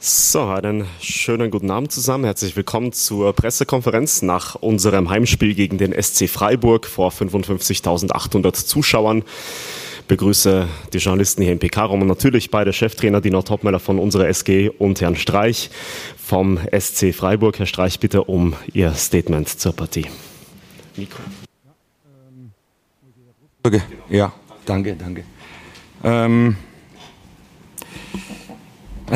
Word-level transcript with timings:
So, 0.00 0.44
einen 0.44 0.86
schönen 1.00 1.50
guten 1.50 1.72
Abend 1.72 1.90
zusammen. 1.90 2.22
Herzlich 2.22 2.54
willkommen 2.54 2.92
zur 2.92 3.32
Pressekonferenz 3.32 4.22
nach 4.22 4.54
unserem 4.54 5.10
Heimspiel 5.10 5.56
gegen 5.56 5.76
den 5.76 5.92
SC 5.92 6.28
Freiburg 6.28 6.86
vor 6.86 7.10
55.800 7.10 8.64
Zuschauern. 8.64 9.24
Begrüße 10.06 10.68
die 10.92 10.98
Journalisten 10.98 11.42
hier 11.42 11.50
im 11.50 11.58
PK-Raum 11.58 12.02
und 12.02 12.06
natürlich 12.06 12.52
beide 12.52 12.72
Cheftrainer 12.72 13.20
Dino 13.20 13.42
Topmeller 13.42 13.80
von 13.80 13.98
unserer 13.98 14.28
SG 14.28 14.68
und 14.68 15.00
Herrn 15.00 15.16
Streich 15.16 15.68
vom 16.16 16.60
SC 16.70 17.12
Freiburg. 17.12 17.58
Herr 17.58 17.66
Streich, 17.66 17.98
bitte 17.98 18.22
um 18.22 18.54
Ihr 18.72 18.94
Statement 18.94 19.48
zur 19.48 19.72
Partie. 19.72 20.06
Mikro. 20.96 21.18
Ja, 24.08 24.32
danke, 24.64 24.94
danke. 24.94 25.24
Ähm 26.04 26.56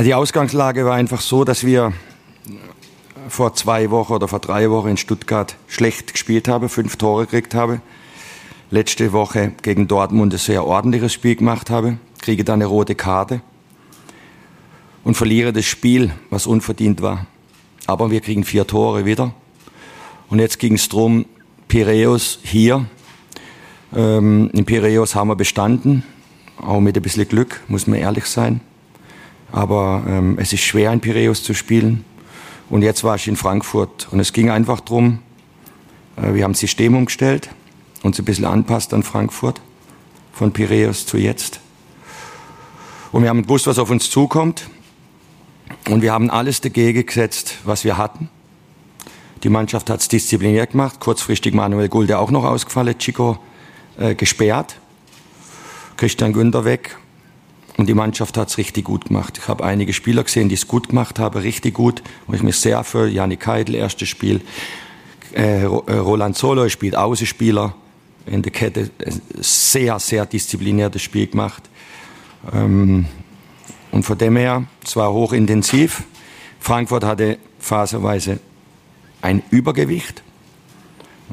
die 0.01 0.15
Ausgangslage 0.15 0.87
war 0.87 0.95
einfach 0.95 1.21
so, 1.21 1.45
dass 1.45 1.65
wir 1.65 1.93
vor 3.29 3.55
zwei 3.55 3.91
Wochen 3.91 4.15
oder 4.15 4.27
vor 4.27 4.41
drei 4.41 4.71
Wochen 4.71 4.89
in 4.89 4.97
Stuttgart 4.97 5.57
schlecht 5.69 6.13
gespielt 6.13 6.49
haben, 6.49 6.69
fünf 6.69 6.97
Tore 6.97 7.27
gekriegt 7.27 7.55
habe. 7.55 7.81
Letzte 8.71 9.13
Woche 9.13 9.53
gegen 9.61 9.89
Dortmund 9.89 10.33
ein 10.33 10.39
sehr 10.39 10.65
ordentliches 10.65 11.13
Spiel 11.13 11.37
gemacht 11.37 11.69
habe, 11.69 11.99
kriege 12.21 12.43
dann 12.43 12.63
eine 12.63 12.67
rote 12.67 12.95
Karte 12.95 13.43
und 15.05 15.15
verliere 15.15 15.53
das 15.53 15.67
Spiel, 15.67 16.13
was 16.31 16.47
unverdient 16.47 17.03
war. 17.03 17.27
Aber 17.87 18.11
wir 18.11 18.23
kriegen 18.23 18.45
vier 18.45 18.67
Tore 18.67 19.05
wieder. 19.05 19.35
Und 20.31 20.39
jetzt 20.39 20.59
ging 20.59 20.75
es 20.75 20.89
darum, 20.89 21.27
Piräus 21.69 22.39
hier. 22.43 22.87
Ähm, 23.95 24.49
in 24.55 24.65
Piräus 24.65 25.15
haben 25.15 25.29
wir 25.29 25.37
bestanden, 25.37 26.03
auch 26.57 26.81
mit 26.81 26.97
ein 26.97 27.03
bisschen 27.03 27.29
Glück, 27.29 27.61
muss 27.69 27.87
man 27.87 27.99
ehrlich 27.99 28.25
sein. 28.25 28.63
Aber 29.53 30.03
ähm, 30.09 30.39
es 30.39 30.53
ist 30.53 30.63
schwer, 30.63 30.93
in 30.93 31.01
Piräus 31.01 31.43
zu 31.43 31.55
spielen. 31.55 32.05
Und 32.71 32.83
jetzt 32.83 33.05
war 33.05 33.17
ich 33.17 33.29
in 33.29 33.37
Frankfurt. 33.37 34.09
Und 34.11 34.19
es 34.19 34.33
ging 34.33 34.51
einfach 34.51 34.81
darum, 34.81 35.19
äh, 36.17 36.35
wir 36.35 36.45
haben 36.45 36.53
das 36.53 36.61
System 36.61 36.97
umgestellt, 36.97 37.51
uns 38.03 38.19
ein 38.19 38.25
bisschen 38.25 38.47
anpasst 38.47 38.95
an 38.95 39.03
Frankfurt, 39.03 39.61
von 40.33 40.53
Piräus 40.53 41.05
zu 41.05 41.19
jetzt. 41.19 41.61
Und 43.13 43.23
wir 43.23 43.29
haben 43.29 43.43
gewusst, 43.43 43.67
was 43.67 43.79
auf 43.79 43.91
uns 43.91 44.11
zukommt. 44.11 44.69
Und 45.89 46.01
wir 46.01 46.13
haben 46.13 46.31
alles 46.31 46.63
dagegen 46.63 47.05
gesetzt, 47.05 47.59
was 47.65 47.85
wir 47.85 47.99
hatten. 47.99 48.31
Die 49.43 49.49
Mannschaft 49.51 49.91
hat 49.91 50.01
es 50.01 50.09
diszipliniert 50.09 50.71
gemacht. 50.71 50.99
Kurzfristig 50.99 51.53
Manuel 51.53 51.89
Gulde 51.89 52.19
auch 52.19 52.31
noch 52.31 52.45
ausgefallen, 52.45 52.97
Chico 52.99 53.39
äh, 53.99 54.15
gesperrt, 54.15 54.77
Christian 55.97 56.33
Günther 56.33 56.65
weg. 56.65 56.97
Und 57.77 57.89
die 57.89 57.95
Mannschaft 57.95 58.37
hat 58.37 58.49
es 58.49 58.59
richtig 58.59 58.85
gut 58.85 59.07
gemacht. 59.07 59.39
Ich 59.39 59.49
habe 59.49 59.65
einige 59.65 59.93
Spieler 59.93 60.25
gesehen, 60.25 60.49
die 60.49 60.55
es 60.55 60.69
gut 60.69 60.91
gemacht 60.91 61.19
haben, 61.19 61.39
richtig 61.41 61.75
gut. 61.75 62.03
Und 62.27 62.35
ich 62.35 62.43
mich 62.43 62.57
sehr 62.57 62.85
für 62.85 63.09
Janik 63.09 63.47
Heidel, 63.47 63.75
erstes 63.75 64.09
Spiel. 64.09 64.43
Äh, 65.35 65.63
äh 65.63 65.67
Roland 65.67 66.37
Solo 66.37 66.69
spielt 66.69 66.97
Außenspieler 66.97 67.75
in 68.27 68.43
der 68.43 68.53
Kette. 68.53 68.91
Sehr, 69.41 69.99
sehr 69.99 70.27
diszipliniertes 70.27 71.03
Spiel 71.03 71.27
gemacht. 71.29 71.63
Ähm, 72.53 73.07
und 73.91 74.05
von 74.05 74.19
dem 74.19 74.37
her, 74.37 74.65
es 74.85 74.97
war 74.97 75.13
hochintensiv. 75.13 76.05
Frankfurt 76.61 77.05
hatte 77.05 77.39
phasenweise 77.59 78.39
ein 79.21 79.43
Übergewicht. 79.51 80.23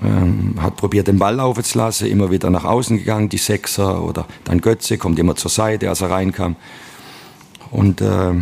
Ähm, 0.01 0.55
hat 0.61 0.77
probiert, 0.77 1.07
den 1.07 1.19
Ball 1.19 1.35
laufen 1.35 1.63
zu 1.63 1.77
lassen, 1.77 2.07
immer 2.07 2.31
wieder 2.31 2.49
nach 2.49 2.63
außen 2.63 2.97
gegangen, 2.97 3.27
die 3.27 3.37
Sechser 3.37 4.01
oder 4.01 4.27
dann 4.45 4.61
Götze 4.61 4.97
kommt 4.97 5.19
immer 5.19 5.35
zur 5.35 5.51
Seite, 5.51 5.89
als 5.89 6.01
er 6.01 6.09
reinkam. 6.09 6.55
Und, 7.71 7.99
äh, 7.99 8.33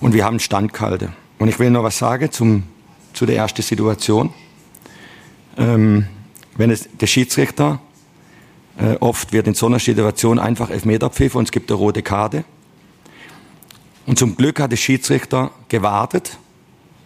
und 0.00 0.12
wir 0.12 0.24
haben 0.24 0.40
Standkalte. 0.40 1.12
Und 1.38 1.48
ich 1.48 1.58
will 1.58 1.70
noch 1.70 1.84
was 1.84 1.98
sagen 1.98 2.32
zum, 2.32 2.64
zu 3.12 3.26
der 3.26 3.36
ersten 3.36 3.62
Situation. 3.62 4.30
Ähm, 5.56 6.06
wenn 6.56 6.70
es 6.70 6.88
der 7.00 7.06
Schiedsrichter 7.06 7.80
äh, 8.78 8.96
oft 9.00 9.32
wird 9.32 9.46
in 9.46 9.54
so 9.54 9.66
einer 9.66 9.78
Situation 9.78 10.38
einfach 10.38 10.70
Elfmeter 10.70 11.10
pfiff 11.10 11.34
und 11.34 11.44
es 11.44 11.52
gibt 11.52 11.70
eine 11.70 11.78
rote 11.78 12.02
Karte. 12.02 12.44
Und 14.06 14.18
zum 14.18 14.36
Glück 14.36 14.58
hat 14.58 14.72
der 14.72 14.76
Schiedsrichter 14.76 15.50
gewartet, 15.68 16.38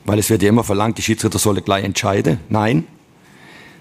weil 0.04 0.18
es 0.18 0.30
wird 0.30 0.42
ja 0.42 0.48
immer 0.48 0.64
verlangt, 0.64 0.98
die 0.98 1.02
Schiedsrichter 1.02 1.38
sollen 1.38 1.64
gleich 1.64 1.84
entscheiden. 1.84 2.40
Nein, 2.48 2.86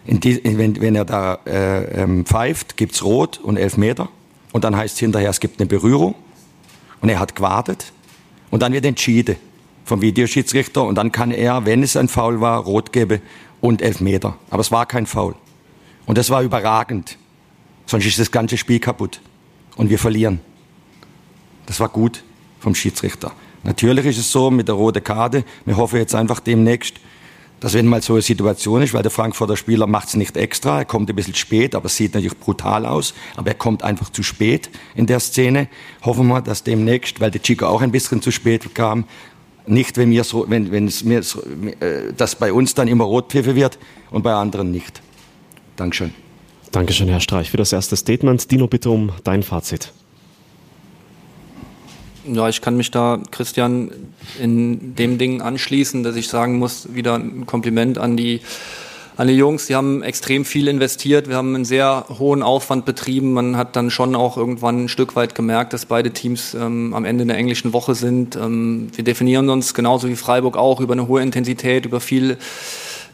die, 0.06 0.41
wenn, 0.44 0.80
wenn, 0.81 0.96
er 0.96 1.06
da 1.06 1.40
äh, 1.46 2.02
ähm, 2.02 2.25
pfeift, 2.25 2.78
gibt's 2.78 3.03
Rot 3.03 3.40
und 3.40 3.58
elf 3.58 3.78
Meter. 3.78 4.09
Und 4.52 4.64
dann 4.64 4.75
heißt 4.75 4.96
es 4.96 5.00
hinterher, 5.00 5.30
es 5.30 5.40
gibt 5.40 5.59
eine 5.59 5.68
Berührung. 5.68 6.16
Und 7.02 7.09
er 7.09 7.19
hat 7.19 7.36
gewartet. 7.36 7.91
Und 8.52 8.62
dann 8.62 8.74
wird 8.74 8.86
entschieden 8.86 9.36
vom 9.86 10.02
Videoschiedsrichter. 10.02 10.84
Und 10.84 10.96
dann 10.96 11.12
kann 11.12 11.31
er, 11.31 11.66
wenn 11.66 11.84
es 11.84 11.96
ein 11.96 12.08
Foul 12.08 12.41
war, 12.41 12.59
Rot 12.59 12.91
geben 12.91 13.22
und 13.62 13.81
elf 13.81 14.00
Meter. 14.00 14.36
Aber 14.50 14.62
es 14.62 14.72
war 14.72 14.86
kein 14.86 15.06
Foul. 15.06 15.36
Und 16.06 16.18
das 16.18 16.30
war 16.30 16.44
überragend. 16.44 17.18
Sonst 17.85 18.06
ist 18.06 18.20
das 18.20 18.31
ganze 18.31 18.58
Spiel 18.58 18.80
kaputt. 18.80 19.22
Und 19.75 19.90
wir 19.90 20.00
verlieren. 20.00 20.41
Das 21.66 21.80
war 21.80 21.90
gut 21.90 22.24
vom 22.59 22.75
Schiedsrichter. 22.75 23.31
Natürlich 23.64 24.06
ist 24.06 24.18
es 24.18 24.31
so 24.31 24.52
mit 24.52 24.68
der 24.68 24.75
roten 24.75 25.03
Karte. 25.03 25.46
Wir 25.66 25.78
hoffen 25.78 25.97
jetzt 25.97 26.14
einfach 26.14 26.41
demnächst, 26.41 26.97
dass 27.63 27.74
wenn 27.74 27.88
mal 27.88 28.01
so 28.01 28.12
eine 28.13 28.22
Situation 28.22 28.81
ist, 28.81 28.94
weil 28.94 29.03
der 29.03 29.09
Frankfurter 29.09 29.56
Spieler 29.56 29.88
macht 29.88 30.09
es 30.09 30.16
nicht 30.18 30.35
extra, 30.35 30.79
er 30.79 30.85
kommt 30.85 31.09
ein 31.09 31.16
bisschen 31.16 31.34
spät, 31.34 31.75
aber 31.75 31.85
es 31.85 31.96
sieht 31.96 32.13
natürlich 32.13 32.38
brutal 32.38 32.85
aus, 32.85 33.13
aber 33.38 33.47
er 33.47 33.53
kommt 33.53 33.84
einfach 33.84 34.09
zu 34.09 34.22
spät 34.22 34.69
in 34.96 35.06
der 35.06 35.22
Szene. 35.22 35.69
Hoffen 36.03 36.28
wir, 36.28 36.41
dass 36.41 36.63
demnächst, 36.63 37.22
weil 37.22 37.31
der 37.31 37.41
Chico 37.41 37.66
auch 37.66 37.81
ein 37.81 37.94
bisschen 37.94 38.22
zu 38.22 38.31
spät 38.31 38.75
kam, 38.75 39.06
nicht, 39.66 39.96
wenn 39.96 40.09
mir 40.09 40.25
so, 40.25 40.46
wenn, 40.50 40.73
wenn 40.73 40.88
es 40.88 41.06
mir 41.06 41.23
so, 41.23 41.41
äh, 41.79 42.12
dass 42.18 42.35
bei 42.35 42.52
uns 42.52 42.73
dann 42.73 42.90
immer 42.90 43.06
Rotpfiffe 43.06 43.56
wird 43.56 43.79
und 44.12 44.23
bei 44.23 44.34
anderen 44.34 44.69
nicht. 44.72 45.02
Dankeschön. 45.78 46.13
Dankeschön, 46.73 47.07
Herr 47.07 47.22
Streich, 47.22 47.50
für 47.50 47.56
das 47.56 47.72
erste 47.72 47.96
Statement. 47.96 48.52
Dino, 48.52 48.68
bitte 48.68 48.90
um 48.90 49.13
dein 49.23 49.41
Fazit. 49.41 49.94
Ja, 52.25 52.47
ich 52.47 52.61
kann 52.61 52.78
mich 52.78 52.89
da, 52.89 53.19
Christian, 53.31 53.91
in 54.39 54.95
dem 54.95 55.17
Ding 55.17 55.41
anschließen, 55.41 56.03
dass 56.03 56.16
ich 56.16 56.29
sagen 56.29 56.57
muss, 56.57 56.94
wieder 56.94 57.16
ein 57.16 57.45
Kompliment 57.45 57.97
an 57.97 58.16
die, 58.16 58.39
an 59.17 59.28
die 59.28 59.35
Jungs. 59.35 59.67
Die 59.67 59.75
haben 59.75 60.01
extrem 60.03 60.45
viel 60.45 60.69
investiert. 60.69 61.28
Wir 61.28 61.35
haben 61.35 61.53
einen 61.53 61.66
sehr 61.66 62.06
hohen 62.17 62.41
Aufwand 62.41 62.85
betrieben. 62.85 63.34
Man 63.34 63.57
hat 63.57 63.75
dann 63.75 63.91
schon 63.91 64.16
auch 64.16 64.38
irgendwann 64.38 64.85
ein 64.85 64.88
Stück 64.88 65.17
weit 65.17 65.35
gemerkt, 65.35 65.73
dass 65.73 65.85
beide 65.85 66.11
Teams 66.11 66.53
ähm, 66.53 66.94
am 66.94 67.03
Ende 67.03 67.25
der 67.25 67.35
englischen 67.35 67.73
Woche 67.73 67.94
sind. 67.94 68.38
Ähm, 68.38 68.88
wir 68.95 69.03
definieren 69.03 69.50
uns 69.50 69.73
genauso 69.73 70.07
wie 70.07 70.16
Freiburg 70.16 70.55
auch 70.55 70.79
über 70.79 70.94
eine 70.94 71.09
hohe 71.09 71.22
Intensität, 71.22 71.85
über 71.85 72.00
viel 72.00 72.38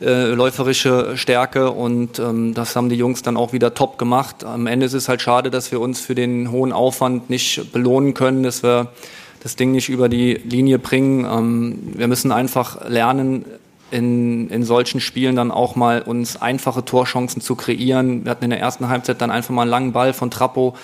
äh, 0.02 0.28
läuferische 0.28 1.18
Stärke 1.18 1.72
und 1.72 2.20
ähm, 2.20 2.54
das 2.54 2.76
haben 2.76 2.90
die 2.90 2.96
Jungs 2.96 3.22
dann 3.22 3.38
auch 3.38 3.54
wieder 3.54 3.74
top 3.74 3.98
gemacht. 3.98 4.44
Am 4.44 4.68
Ende 4.68 4.86
ist 4.86 4.94
es 4.94 5.10
halt 5.10 5.22
schade, 5.22 5.50
dass 5.50 5.72
wir 5.72 5.82
uns 5.82 6.00
für 6.00 6.16
den 6.16 6.52
hohen 6.52 6.72
Aufwand 6.72 7.30
nicht 7.30 7.72
belohnen 7.74 8.14
können, 8.14 8.44
dass 8.44 8.64
wir 8.64 8.92
das 9.42 9.56
Ding 9.56 9.72
nicht 9.72 9.90
über 9.90 10.10
die 10.10 10.34
Linie 10.34 10.80
bringen. 10.80 11.26
Ähm, 11.26 11.80
wir 11.96 12.08
müssen 12.08 12.32
einfach 12.32 12.88
lernen, 12.88 13.46
in, 13.92 14.50
in 14.50 14.64
solchen 14.64 15.00
Spielen 15.00 15.36
dann 15.36 15.52
auch 15.52 15.76
mal 15.76 16.02
uns 16.02 16.42
einfache 16.42 16.86
Torchancen 16.86 17.42
zu 17.42 17.56
kreieren. 17.56 18.24
Wir 18.24 18.32
hatten 18.32 18.44
in 18.44 18.52
der 18.52 18.60
ersten 18.60 18.90
Halbzeit 18.90 19.22
dann 19.22 19.32
einfach 19.32 19.54
mal 19.54 19.64
einen 19.64 19.72
langen 19.72 19.92
Ball 19.92 20.14
von 20.14 20.32
Trappo, 20.32 20.76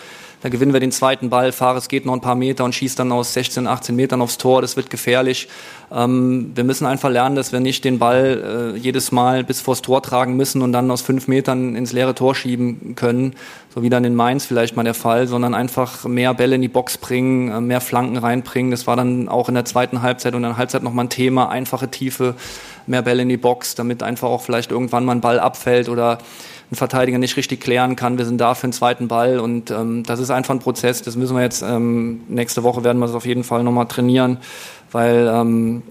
da 0.45 0.49
gewinnen 0.49 0.73
wir 0.73 0.79
den 0.79 0.91
zweiten 0.91 1.31
Ball, 1.31 1.51
Fares 1.51 1.87
geht 1.87 2.05
noch 2.05 2.13
ein 2.13 2.21
paar 2.21 2.35
Meter 2.35 2.65
und 2.65 2.75
schießt 2.75 2.99
dann 2.99 3.11
aus 3.11 3.33
16, 3.33 3.65
18 3.65 3.95
Metern 3.95 4.21
aufs 4.21 4.37
Tor. 4.37 4.61
Das 4.61 4.77
wird 4.77 4.91
gefährlich. 4.91 5.47
Ähm, 5.91 6.51
wir 6.53 6.63
müssen 6.63 6.85
einfach 6.85 7.09
lernen, 7.09 7.35
dass 7.35 7.51
wir 7.51 7.59
nicht 7.59 7.83
den 7.83 7.97
Ball 7.97 8.73
äh, 8.75 8.77
jedes 8.77 9.11
Mal 9.11 9.43
bis 9.43 9.61
vors 9.61 9.81
Tor 9.81 10.03
tragen 10.03 10.35
müssen 10.35 10.61
und 10.61 10.71
dann 10.71 10.91
aus 10.91 11.01
fünf 11.01 11.27
Metern 11.27 11.75
ins 11.75 11.93
leere 11.93 12.13
Tor 12.13 12.35
schieben 12.35 12.93
können, 12.93 13.33
so 13.73 13.81
wie 13.81 13.89
dann 13.89 14.05
in 14.05 14.13
Mainz 14.13 14.45
vielleicht 14.45 14.75
mal 14.75 14.83
der 14.83 14.93
Fall, 14.93 15.25
sondern 15.25 15.55
einfach 15.55 16.05
mehr 16.05 16.35
Bälle 16.35 16.57
in 16.57 16.61
die 16.61 16.67
Box 16.67 16.99
bringen, 16.99 17.49
äh, 17.49 17.59
mehr 17.59 17.81
Flanken 17.81 18.17
reinbringen. 18.17 18.69
Das 18.69 18.85
war 18.85 18.95
dann 18.95 19.27
auch 19.27 19.49
in 19.49 19.55
der 19.55 19.65
zweiten 19.65 20.03
Halbzeit 20.03 20.35
und 20.35 20.43
in 20.43 20.49
der 20.49 20.57
Halbzeit 20.57 20.83
nochmal 20.83 21.05
ein 21.05 21.09
Thema, 21.09 21.49
einfache 21.49 21.89
Tiefe, 21.89 22.35
mehr 22.85 23.01
Bälle 23.01 23.23
in 23.23 23.29
die 23.29 23.37
Box, 23.37 23.73
damit 23.73 24.03
einfach 24.03 24.29
auch 24.29 24.43
vielleicht 24.43 24.69
irgendwann 24.69 25.05
mal 25.05 25.13
ein 25.13 25.21
Ball 25.21 25.39
abfällt 25.39 25.89
oder 25.89 26.19
ein 26.71 26.75
Verteidiger 26.75 27.17
nicht 27.17 27.37
richtig 27.37 27.61
klären 27.61 27.95
kann. 27.95 28.17
Wir 28.17 28.25
sind 28.25 28.39
da 28.39 28.55
für 28.55 28.63
einen 28.63 28.73
zweiten 28.73 29.07
Ball 29.07 29.39
und 29.39 29.71
ähm, 29.71 30.03
das 30.03 30.19
ist 30.19 30.31
einfach 30.31 30.53
ein 30.53 30.59
Prozess. 30.59 31.01
Das 31.01 31.15
müssen 31.15 31.35
wir 31.35 31.43
jetzt 31.43 31.61
ähm, 31.61 32.21
nächste 32.27 32.63
Woche 32.63 32.83
werden 32.83 32.99
wir 32.99 33.05
das 33.05 33.15
auf 33.15 33.25
jeden 33.25 33.43
Fall 33.43 33.63
nochmal 33.63 33.87
trainieren, 33.87 34.37
weil 34.91 35.29
ähm, 35.31 35.83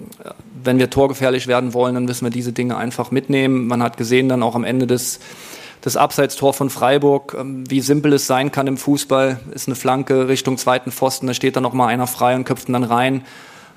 wenn 0.62 0.78
wir 0.78 0.90
torgefährlich 0.90 1.46
werden 1.46 1.74
wollen, 1.74 1.94
dann 1.94 2.06
müssen 2.06 2.24
wir 2.24 2.30
diese 2.30 2.52
Dinge 2.52 2.76
einfach 2.76 3.10
mitnehmen. 3.10 3.66
Man 3.66 3.82
hat 3.82 3.96
gesehen 3.96 4.28
dann 4.28 4.42
auch 4.42 4.54
am 4.54 4.64
Ende 4.64 4.86
des 4.86 5.20
das 5.84 5.98
Abseitstor 5.98 6.54
von 6.54 6.70
Freiburg, 6.70 7.36
ähm, 7.38 7.70
wie 7.70 7.82
simpel 7.82 8.14
es 8.14 8.26
sein 8.26 8.50
kann 8.50 8.66
im 8.66 8.78
Fußball, 8.78 9.38
ist 9.52 9.68
eine 9.68 9.74
Flanke 9.74 10.28
Richtung 10.28 10.56
zweiten 10.56 10.90
Pfosten, 10.90 11.26
da 11.26 11.34
steht 11.34 11.56
dann 11.56 11.62
noch 11.62 11.74
mal 11.74 11.88
einer 11.88 12.06
frei 12.06 12.34
und 12.36 12.44
köpft 12.44 12.68
ihn 12.68 12.72
dann 12.72 12.84
rein. 12.84 13.22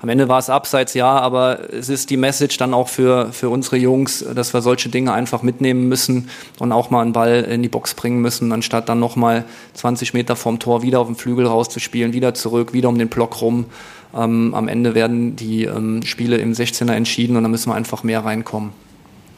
Am 0.00 0.08
Ende 0.08 0.28
war 0.28 0.38
es 0.38 0.48
abseits, 0.48 0.94
ja, 0.94 1.18
aber 1.18 1.72
es 1.72 1.88
ist 1.88 2.10
die 2.10 2.16
Message 2.16 2.56
dann 2.56 2.72
auch 2.72 2.88
für, 2.88 3.32
für 3.32 3.48
unsere 3.48 3.76
Jungs, 3.76 4.24
dass 4.32 4.54
wir 4.54 4.62
solche 4.62 4.88
Dinge 4.88 5.12
einfach 5.12 5.42
mitnehmen 5.42 5.88
müssen 5.88 6.28
und 6.60 6.70
auch 6.70 6.90
mal 6.90 7.02
einen 7.02 7.12
Ball 7.12 7.42
in 7.42 7.62
die 7.62 7.68
Box 7.68 7.94
bringen 7.94 8.20
müssen, 8.20 8.52
anstatt 8.52 8.88
dann 8.88 9.00
nochmal 9.00 9.44
20 9.74 10.14
Meter 10.14 10.36
vom 10.36 10.60
Tor 10.60 10.82
wieder 10.82 11.00
auf 11.00 11.08
dem 11.08 11.16
Flügel 11.16 11.46
rauszuspielen, 11.46 12.12
wieder 12.12 12.32
zurück, 12.32 12.72
wieder 12.72 12.88
um 12.88 12.96
den 12.96 13.08
Block 13.08 13.40
rum. 13.40 13.64
Ähm, 14.16 14.54
am 14.54 14.68
Ende 14.68 14.94
werden 14.94 15.34
die 15.34 15.64
ähm, 15.64 16.02
Spiele 16.04 16.36
im 16.36 16.52
16er 16.52 16.92
entschieden 16.92 17.36
und 17.36 17.42
da 17.42 17.48
müssen 17.48 17.68
wir 17.70 17.74
einfach 17.74 18.04
mehr 18.04 18.24
reinkommen. 18.24 18.70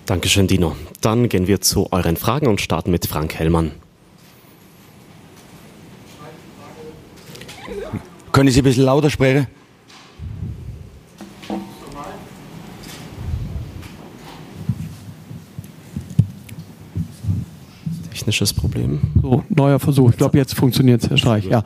Dankeschön, 0.05 0.47
Dino. 0.47 0.77
Dann 1.01 1.31
gehen 1.31 1.47
wir 1.47 1.63
zu 1.63 1.91
euren 1.91 2.17
Fragen 2.17 2.49
und 2.49 2.61
starten 2.61 2.91
mit 2.91 3.07
Frank 3.07 3.35
Hellmann. 3.35 3.73
Können 8.33 8.51
Sie 8.51 8.61
ein 8.61 8.65
bisschen 8.65 8.85
lauter 8.85 9.09
sprechen? 9.09 9.47
Technisches 18.21 18.53
Problem. 18.53 19.01
So, 19.23 19.43
neuer 19.49 19.79
Versuch. 19.79 20.11
Ich 20.11 20.17
glaube, 20.19 20.37
jetzt 20.37 20.55
funktioniert 20.55 21.03
es, 21.03 21.09
Herr 21.09 21.17
Streich. 21.17 21.47
Ja. 21.47 21.63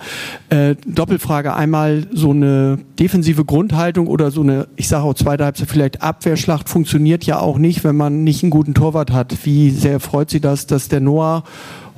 Äh, 0.51 0.77
Doppelfrage. 0.87 1.53
Einmal 1.55 2.07
so 2.13 2.31
eine 2.31 2.79
defensive 2.99 3.45
Grundhaltung 3.45 4.07
oder 4.07 4.31
so 4.31 4.43
eine, 4.43 4.69
ich 4.77 4.89
sage 4.89 5.05
auch 5.05 5.15
zweite 5.15 5.45
Halbzeit 5.45 5.69
vielleicht 5.69 6.03
Abwehrschlacht 6.03 6.69
funktioniert 6.69 7.25
ja 7.25 7.41
auch 7.41 7.59
nicht, 7.59 7.83
wenn 7.83 7.97
man 7.97 8.23
nicht 8.23 8.45
einen 8.45 8.51
guten 8.51 8.73
Torwart 8.75 9.13
hat. 9.13 9.37
Wie 9.45 9.71
sehr 9.71 9.99
freut 9.99 10.31
Sie 10.31 10.41
das, 10.41 10.67
dass 10.67 10.89
der 10.89 11.01
Noah 11.01 11.43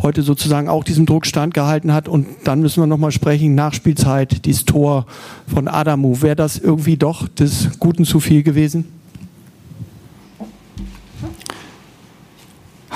heute 0.00 0.22
sozusagen 0.22 0.68
auch 0.68 0.84
diesem 0.84 1.04
Druck 1.04 1.26
standgehalten 1.26 1.92
hat? 1.92 2.08
Und 2.08 2.26
dann 2.44 2.60
müssen 2.60 2.82
wir 2.82 2.86
nochmal 2.86 3.12
sprechen, 3.12 3.54
Nachspielzeit, 3.54 4.46
dieses 4.46 4.64
Tor 4.64 5.04
von 5.46 5.68
Adamu. 5.68 6.22
Wäre 6.22 6.36
das 6.36 6.58
irgendwie 6.58 6.96
doch 6.96 7.28
des 7.28 7.78
Guten 7.78 8.06
zu 8.06 8.20
viel 8.20 8.42
gewesen? 8.42 8.86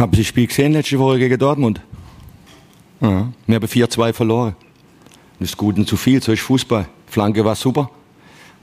Haben 0.00 0.14
Sie 0.14 0.23
das 0.23 0.29
Spiel 0.29 0.47
gesehen 0.47 0.73
letzte 0.73 0.99
Woche 0.99 1.19
gegen 1.19 1.38
Dortmund? 1.38 1.79
Ja, 3.02 3.31
wir 3.47 3.55
haben 3.55 3.67
4-2 3.67 4.14
verloren. 4.14 4.56
Das 5.38 5.50
ist 5.50 5.58
gut 5.58 5.76
und 5.76 5.87
zu 5.87 5.99
viel, 5.99 6.23
so 6.23 6.32
ist 6.32 6.41
Fußball. 6.41 6.88
Flanke 7.06 7.44
war 7.44 7.55
super. 7.55 7.91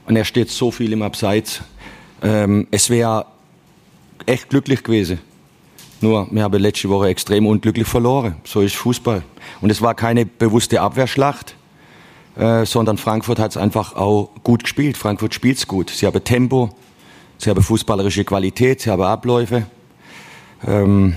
Und 0.06 0.16
er 0.16 0.24
steht 0.24 0.50
so 0.50 0.72
viel 0.72 0.92
im 0.92 1.00
Abseits. 1.00 1.60
Ähm, 2.24 2.66
es 2.72 2.90
wäre 2.90 3.24
echt 4.26 4.50
glücklich 4.50 4.82
gewesen. 4.82 5.20
Nur, 6.00 6.26
wir 6.32 6.42
haben 6.42 6.60
letzte 6.60 6.88
Woche 6.88 7.06
extrem 7.06 7.46
unglücklich 7.46 7.86
verloren. 7.86 8.34
So 8.42 8.60
ist 8.60 8.74
Fußball. 8.74 9.22
Und 9.60 9.70
es 9.70 9.80
war 9.80 9.94
keine 9.94 10.26
bewusste 10.26 10.80
Abwehrschlacht, 10.80 11.54
äh, 12.34 12.66
sondern 12.66 12.98
Frankfurt 12.98 13.38
hat 13.38 13.52
es 13.52 13.56
einfach 13.56 13.94
auch 13.94 14.30
gut 14.42 14.64
gespielt. 14.64 14.96
Frankfurt 14.96 15.34
spielt 15.34 15.58
es 15.58 15.68
gut. 15.68 15.90
Sie 15.90 16.04
haben 16.04 16.24
Tempo, 16.24 16.70
sie 17.36 17.48
haben 17.48 17.62
fußballerische 17.62 18.24
Qualität, 18.24 18.80
sie 18.80 18.90
haben 18.90 19.02
Abläufe. 19.02 19.66
Ähm, 20.66 21.14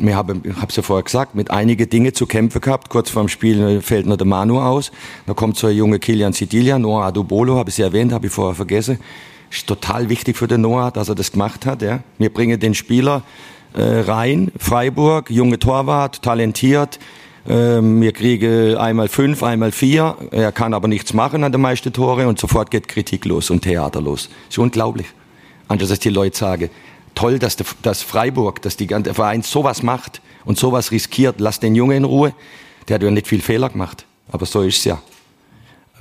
ich 0.00 0.14
habe 0.14 0.40
es 0.68 0.76
ja 0.76 0.82
vorher 0.82 1.02
gesagt, 1.02 1.34
mit 1.34 1.50
einige 1.50 1.86
Dinge 1.86 2.12
zu 2.12 2.26
kämpfen 2.26 2.60
gehabt. 2.60 2.88
Kurz 2.88 3.10
vor 3.10 3.22
dem 3.22 3.28
Spiel 3.28 3.80
fällt 3.80 4.06
noch 4.06 4.16
der 4.16 4.26
Manu 4.26 4.60
aus. 4.60 4.90
Da 5.26 5.34
kommt 5.34 5.56
so 5.56 5.66
ein 5.66 5.76
junge 5.76 5.98
Kilian 5.98 6.32
Sidilia, 6.32 6.78
Noah 6.78 7.06
Adubolo, 7.06 7.56
habe 7.56 7.70
ich 7.70 7.78
ja 7.78 7.86
erwähnt, 7.86 8.12
habe 8.12 8.26
ich 8.26 8.32
vorher 8.32 8.54
vergessen. 8.54 8.98
Ist 9.50 9.66
total 9.66 10.08
wichtig 10.08 10.36
für 10.36 10.48
den 10.48 10.62
Noah, 10.62 10.90
dass 10.90 11.08
er 11.08 11.14
das 11.14 11.32
gemacht 11.32 11.66
hat. 11.66 11.82
Ja. 11.82 12.00
Wir 12.18 12.32
bringen 12.32 12.58
den 12.58 12.74
Spieler 12.74 13.22
äh, 13.74 14.00
rein, 14.00 14.50
Freiburg, 14.58 15.30
junge 15.30 15.58
Torwart, 15.58 16.22
talentiert. 16.22 16.98
Ähm, 17.46 18.00
wir 18.00 18.12
kriegen 18.12 18.76
einmal 18.76 19.08
fünf, 19.08 19.42
einmal 19.42 19.70
vier. 19.70 20.16
Er 20.30 20.50
kann 20.50 20.74
aber 20.74 20.88
nichts 20.88 21.12
machen 21.12 21.44
an 21.44 21.52
den 21.52 21.60
meisten 21.60 21.92
Tore 21.92 22.26
und 22.26 22.38
sofort 22.38 22.70
geht 22.70 22.88
Kritik 22.88 23.26
los 23.26 23.50
und 23.50 23.62
Theater 23.62 24.00
los. 24.00 24.30
Ist 24.48 24.58
unglaublich. 24.58 25.06
Anders 25.68 25.90
als 25.90 26.00
die 26.00 26.10
Leute 26.10 26.36
sagen, 26.36 26.70
toll, 27.14 27.38
dass, 27.38 27.56
der, 27.56 27.66
dass 27.82 28.02
Freiburg, 28.02 28.62
dass 28.62 28.76
die 28.76 28.86
ganze 28.86 29.14
Verein 29.14 29.42
sowas 29.42 29.82
macht 29.82 30.20
und 30.44 30.58
sowas 30.58 30.90
riskiert. 30.90 31.40
Lass 31.40 31.60
den 31.60 31.74
Jungen 31.74 31.98
in 31.98 32.04
Ruhe. 32.04 32.34
Der 32.88 32.96
hat 32.96 33.02
ja 33.02 33.10
nicht 33.10 33.26
viel 33.26 33.40
Fehler 33.40 33.70
gemacht. 33.70 34.06
Aber 34.28 34.46
so 34.46 34.62
ist 34.62 34.78
es 34.78 34.84
ja. 34.84 35.02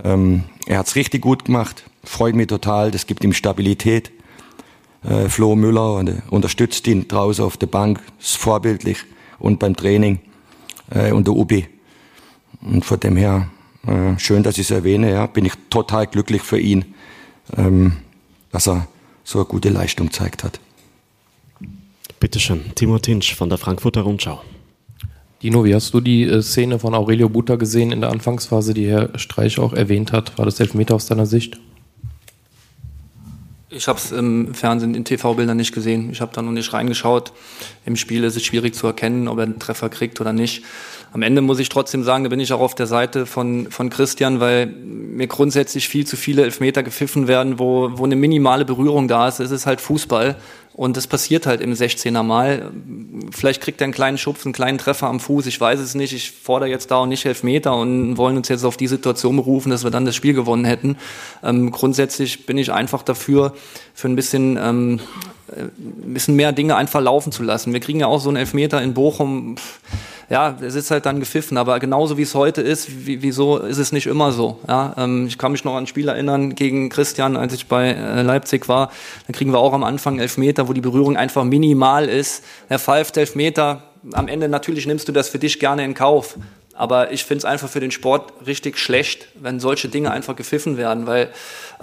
Ähm, 0.04 0.44
er 0.66 0.80
hat 0.80 0.88
es 0.88 0.96
richtig 0.96 1.22
gut 1.22 1.46
gemacht. 1.46 1.84
Freut 2.04 2.36
mich 2.36 2.48
total. 2.48 2.92
Das 2.92 3.08
gibt 3.08 3.24
ihm 3.24 3.34
Stabilität. 3.34 4.12
Äh, 5.04 5.30
Flo 5.30 5.56
Müller 5.56 5.96
und, 5.96 6.10
äh, 6.10 6.22
unterstützt 6.30 6.88
ihn 6.88 7.08
draußen 7.08 7.44
auf 7.44 7.58
der 7.58 7.68
Bank. 7.68 8.02
Ist 8.20 8.38
vorbildlich. 8.38 9.00
Und 9.40 9.60
beim 9.60 9.76
Training. 9.76 10.20
Äh, 10.90 11.12
und 11.12 11.28
der 11.28 11.36
Ubi. 11.36 11.68
Und 12.62 12.86
von 12.86 13.00
dem 13.00 13.18
her, 13.18 13.50
äh, 13.86 14.18
schön, 14.18 14.44
dass 14.44 14.58
ich 14.58 14.70
es 14.70 14.72
erwähne. 14.72 15.12
Ja, 15.12 15.28
bin 15.28 15.46
ich 15.46 15.54
total 15.70 16.08
glücklich 16.08 16.42
für 16.42 16.60
ihn, 16.60 16.96
ähm, 17.58 17.98
dass 18.52 18.68
er 18.68 18.88
so 19.24 19.40
eine 19.40 19.46
gute 19.46 19.70
Leistung 19.70 20.08
gezeigt 20.08 20.44
hat. 20.44 20.60
Bitte 22.24 22.40
schön, 22.40 22.74
Timo 22.76 23.00
Tinsch 23.00 23.36
von 23.36 23.50
der 23.50 23.58
Frankfurter 23.58 24.00
Rundschau. 24.00 24.42
Dino, 25.42 25.66
wie 25.66 25.76
hast 25.76 25.94
du 25.94 26.00
die 26.00 26.24
äh, 26.24 26.42
Szene 26.42 26.80
von 26.80 26.94
Aurelio 26.94 27.28
Buta 27.28 27.58
gesehen 27.58 27.92
in 27.92 28.00
der 28.00 28.12
Anfangsphase, 28.12 28.74
die 28.74 28.88
Herr 28.88 29.10
Streich 29.20 29.60
auch 29.60 29.74
erwähnt 29.74 30.14
hat? 30.14 30.38
War 30.38 30.46
das 30.46 30.58
Elfmeter 30.62 30.96
aus 30.96 31.06
deiner 31.06 31.26
Sicht? 31.26 31.60
Ich 33.70 33.90
habe 33.90 34.00
es 34.00 34.14
im 34.14 34.54
Fernsehen, 34.54 34.96
in 34.96 35.04
TV-Bildern 35.04 35.58
nicht 35.58 35.74
gesehen. 35.74 36.12
Ich 36.12 36.22
habe 36.22 36.32
da 36.34 36.42
noch 36.42 36.54
nicht 36.54 36.72
reingeschaut. 36.72 37.34
Im 37.86 37.98
Spiel 37.98 38.24
ist 38.24 38.38
es 38.38 38.46
schwierig 38.46 38.74
zu 38.74 38.88
erkennen, 38.88 39.28
ob 39.28 39.40
er 39.40 39.44
einen 39.44 39.60
Treffer 39.60 39.90
kriegt 39.90 40.22
oder 40.22 40.32
nicht. 40.32 40.64
Am 41.12 41.24
Ende 41.24 41.42
muss 41.42 41.60
ich 41.60 41.68
trotzdem 41.68 42.04
sagen, 42.04 42.24
da 42.24 42.30
bin 42.30 42.40
ich 42.40 42.54
auch 42.54 42.62
auf 42.62 42.74
der 42.74 42.88
Seite 42.88 43.26
von, 43.26 43.70
von 43.70 43.90
Christian, 43.90 44.40
weil 44.40 44.68
mir 44.68 45.28
grundsätzlich 45.28 45.90
viel 45.90 46.08
zu 46.08 46.16
viele 46.16 46.44
Elfmeter 46.44 46.84
gepfiffen 46.84 47.28
werden, 47.28 47.60
wo, 47.60 47.92
wo 47.96 48.06
eine 48.06 48.16
minimale 48.16 48.64
Berührung 48.64 49.10
da 49.10 49.28
ist. 49.28 49.42
Es 49.42 49.52
ist 49.52 49.66
halt 49.66 49.82
Fußball. 49.82 50.38
Und 50.74 50.98
das 50.98 51.06
passiert 51.06 51.46
halt 51.46 51.62
im 51.62 51.74
16er 51.74 52.24
Mal. 52.24 52.72
Vielleicht 53.32 53.62
kriegt 53.62 53.80
er 53.80 53.86
einen 53.86 53.94
kleinen 53.94 54.18
Schubs, 54.18 54.46
einen 54.46 54.54
kleinen 54.54 54.80
Treffer 54.80 55.08
am 55.08 55.20
Fuß. 55.20 55.46
Ich 55.46 55.62
weiß 55.62 55.80
es 55.80 55.94
nicht. 55.94 56.14
Ich 56.14 56.32
fordere 56.32 56.70
jetzt 56.70 56.90
da 56.90 56.96
auch 56.98 57.06
nicht 57.06 57.26
Elfmeter 57.26 57.76
und 57.76 58.18
wollen 58.18 58.38
uns 58.38 58.50
jetzt 58.50 58.64
auf 58.64 58.76
die 58.76 58.88
Situation 58.88 59.36
berufen, 59.36 59.70
dass 59.70 59.84
wir 59.84 59.92
dann 59.92 60.06
das 60.06 60.16
Spiel 60.16 60.34
gewonnen 60.34 60.66
hätten. 60.66 60.98
Ähm, 61.44 61.72
grundsätzlich 61.72 62.48
bin 62.48 62.58
ich 62.58 62.72
einfach 62.72 63.04
dafür, 63.04 63.54
für 63.94 64.08
ein 64.08 64.16
bisschen, 64.16 64.58
ähm, 64.58 65.00
ein 65.56 66.14
bisschen 66.14 66.36
mehr 66.36 66.52
Dinge 66.52 66.76
einfach 66.76 67.02
laufen 67.02 67.32
zu 67.32 67.44
lassen. 67.44 67.74
Wir 67.74 67.80
kriegen 67.80 68.00
ja 68.00 68.08
auch 68.08 68.20
so 68.20 68.30
einen 68.30 68.38
Elfmeter 68.38 68.82
in 68.82 68.96
Bochum. 68.96 69.58
Ja, 70.30 70.58
es 70.62 70.74
ist 70.76 70.90
halt 70.90 71.06
dann 71.06 71.20
gepfiffen, 71.20 71.58
aber 71.58 71.80
genauso 71.80 72.18
wie 72.18 72.24
es 72.24 72.34
heute 72.34 72.62
ist, 72.62 73.06
wie, 73.06 73.22
wieso 73.22 73.58
ist 73.58 73.78
es 73.78 73.92
nicht 73.92 74.08
immer 74.08 74.32
so? 74.32 74.58
Ja, 74.68 74.96
ähm, 74.98 75.28
ich 75.28 75.38
kann 75.38 75.52
mich 75.52 75.64
noch 75.64 75.76
an 75.76 75.84
ein 75.84 75.88
Spiel 75.88 76.08
erinnern 76.08 76.56
gegen 76.56 76.90
Christian, 76.90 77.36
als 77.38 77.54
ich 77.54 77.68
bei 77.68 77.90
äh, 77.90 78.22
Leipzig 78.22 78.68
war. 78.68 78.90
Da 79.28 79.34
kriegen 79.34 79.52
wir 79.52 79.60
auch 79.60 79.74
am 79.74 79.84
Anfang 79.84 80.20
Elfmeter, 80.64 80.68
wo 80.68 80.74
die 80.74 80.82
Berührung 80.82 81.18
einfach 81.18 81.44
minimal 81.44 82.10
ist. 82.10 82.44
Er 82.70 82.80
pfeift 82.80 83.18
Elfmeter. 83.18 83.84
Am 84.14 84.28
Ende 84.28 84.48
natürlich 84.48 84.86
nimmst 84.86 85.08
du 85.08 85.12
das 85.12 85.30
für 85.30 85.40
dich 85.40 85.60
gerne 85.60 85.84
in 85.86 85.94
Kauf. 85.94 86.38
Aber 86.76 87.12
ich 87.12 87.24
finde 87.24 87.40
es 87.40 87.46
einfach 87.46 87.70
für 87.70 87.80
den 87.80 87.92
Sport 87.92 88.34
richtig 88.48 88.80
schlecht, 88.80 89.28
wenn 89.40 89.60
solche 89.60 89.90
Dinge 89.90 90.10
einfach 90.10 90.36
gepfiffen 90.36 90.76
werden, 90.76 91.06
weil 91.06 91.30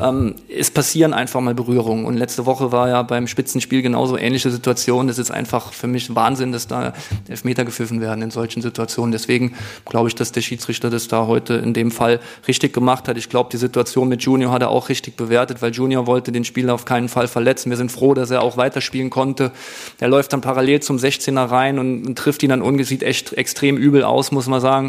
ähm, 0.01 0.35
es 0.49 0.71
passieren 0.71 1.13
einfach 1.13 1.41
mal 1.41 1.55
Berührungen. 1.55 2.05
Und 2.05 2.17
letzte 2.17 2.45
Woche 2.47 2.73
war 2.73 2.89
ja 2.89 3.03
beim 3.03 3.29
Spitzenspiel 3.29 3.83
genauso 3.83 4.17
ähnliche 4.17 4.51
Situation. 4.51 5.07
Das 5.07 5.19
ist 5.19 5.31
einfach 5.31 5.73
für 5.73 5.87
mich 5.87 6.15
Wahnsinn, 6.15 6.53
dass 6.53 6.67
da 6.67 6.93
Elfmeter 7.29 7.65
gepfiffen 7.65 8.01
werden 8.01 8.23
in 8.23 8.31
solchen 8.31 8.63
Situationen. 8.63 9.13
Deswegen 9.13 9.55
glaube 9.85 10.09
ich, 10.09 10.15
dass 10.15 10.33
der 10.33 10.41
Schiedsrichter 10.41 10.91
das 10.91 11.09
da 11.09 11.27
heute 11.27 11.55
in 11.55 11.73
dem 11.73 11.91
Fall 11.91 12.21
richtig 12.49 12.73
gemacht 12.73 13.09
hat. 13.09 13.17
Ich 13.17 13.29
glaube, 13.29 13.51
die 13.53 13.59
Situation 13.59 14.09
mit 14.09 14.23
Junior 14.23 14.51
hat 14.51 14.63
er 14.63 14.71
auch 14.71 14.89
richtig 14.89 15.17
bewertet, 15.17 15.63
weil 15.63 15.73
Junior 15.73 16.07
wollte 16.07 16.33
den 16.33 16.45
Spieler 16.45 16.75
auf 16.75 16.85
keinen 16.85 17.09
Fall 17.09 17.29
verletzen. 17.29 17.71
Wir 17.71 17.77
sind 17.77 17.93
froh, 17.93 18.15
dass 18.15 18.31
er 18.31 18.43
auch 18.43 18.57
weiterspielen 18.57 19.11
konnte. 19.11 19.53
Er 19.99 20.09
läuft 20.09 20.33
dann 20.33 20.41
parallel 20.41 20.81
zum 20.81 20.97
16er 20.97 21.51
rein 21.51 21.79
und, 21.79 22.07
und 22.07 22.19
trifft 22.19 22.43
ihn 22.43 22.51
dann 22.51 22.63
ungesieht 22.63 23.03
echt 23.03 23.35
extrem 23.35 23.77
übel 23.77 24.03
aus, 24.03 24.33
muss 24.33 24.47
man 24.47 24.61
sagen. 24.61 24.80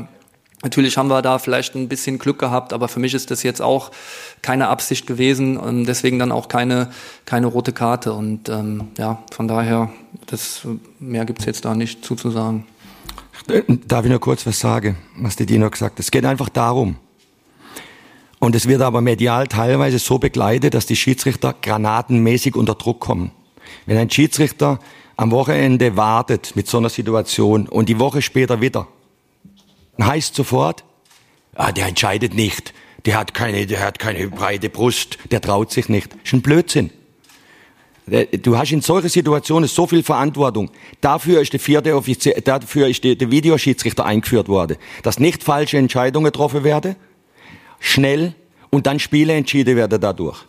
Natürlich 0.64 0.98
haben 0.98 1.08
wir 1.08 1.24
da 1.24 1.40
vielleicht 1.40 1.76
ein 1.76 1.88
bisschen 1.88 2.20
Glück 2.20 2.38
gehabt, 2.38 2.72
aber 2.72 2.88
für 2.88 3.00
mich 3.00 3.16
ist 3.16 3.32
das 3.32 3.42
jetzt 3.42 3.62
auch 3.62 3.92
keine 4.44 4.68
Absicht 4.68 5.08
gewesen 5.08 5.58
und 5.58 5.86
deswegen 5.86 6.20
dann 6.20 6.32
auch 6.32 6.48
keine, 6.48 6.92
keine 7.26 7.48
rote 7.48 7.74
Karte. 7.74 8.14
Und 8.14 8.48
ähm, 8.48 8.90
ja, 8.98 9.24
von 9.32 9.48
daher, 9.48 9.92
das, 10.28 10.68
mehr 11.00 11.26
gibt's 11.26 11.46
jetzt 11.46 11.66
da 11.66 11.74
nicht 11.74 12.06
zuzusagen. 12.06 12.66
Darf 13.88 14.06
ich 14.06 14.12
nur 14.12 14.20
kurz 14.20 14.46
was 14.46 14.60
sagen, 14.60 14.98
was 15.18 15.36
die 15.36 15.48
Dino 15.48 15.70
gesagt 15.70 15.94
hat? 15.94 16.00
Es 16.00 16.12
geht 16.12 16.26
einfach 16.26 16.50
darum. 16.50 16.96
Und 18.40 18.56
es 18.56 18.68
wird 18.68 18.82
aber 18.82 19.02
medial 19.02 19.48
teilweise 19.48 20.00
so 20.00 20.20
begleitet, 20.20 20.74
dass 20.76 20.86
die 20.86 20.96
Schiedsrichter 20.96 21.56
granatenmäßig 21.60 22.56
unter 22.56 22.76
Druck 22.76 23.00
kommen. 23.00 23.32
Wenn 23.88 23.98
ein 23.98 24.10
Schiedsrichter 24.10 24.80
am 25.16 25.32
Wochenende 25.32 25.98
wartet 25.98 26.56
mit 26.56 26.68
so 26.68 26.78
einer 26.78 26.90
Situation 26.90 27.68
und 27.68 27.90
die 27.90 28.00
Woche 28.00 28.22
später 28.22 28.62
wieder, 28.62 28.88
heißt 30.06 30.36
sofort, 30.36 30.84
ah, 31.56 31.72
der 31.72 31.88
entscheidet 31.88 32.34
nicht, 32.34 32.74
der 33.06 33.18
hat 33.18 33.34
keine, 33.34 33.66
der 33.66 33.82
hat 33.82 34.00
keine 34.00 34.28
breite 34.28 34.70
Brust, 34.70 35.18
der 35.32 35.42
traut 35.42 35.72
sich 35.72 35.90
nicht. 35.90 36.12
Das 36.12 36.20
ist 36.24 36.34
ein 36.34 36.42
Blödsinn. 36.42 36.92
Du 38.42 38.58
hast 38.58 38.72
in 38.72 38.82
solchen 38.82 39.10
Situationen 39.10 39.70
so 39.70 39.88
viel 39.88 40.04
Verantwortung. 40.04 40.70
Dafür 41.02 41.42
ist 41.42 41.54
der 41.54 41.60
vierte 41.60 41.96
Offizier, 41.96 42.34
dafür 42.42 42.88
ist 42.88 43.04
der 43.04 43.32
Videoschiedsrichter 43.32 44.06
eingeführt 44.06 44.50
worden, 44.50 44.78
dass 45.04 45.20
nicht 45.20 45.44
falsche 45.44 45.78
Entscheidungen 45.78 46.26
getroffen 46.26 46.64
werden, 46.64 46.96
schnell 47.80 48.34
und 48.70 48.88
dann 48.88 49.00
Spiele 49.00 49.34
entschieden 49.34 49.76
werden 49.76 50.02
dadurch. 50.02 50.46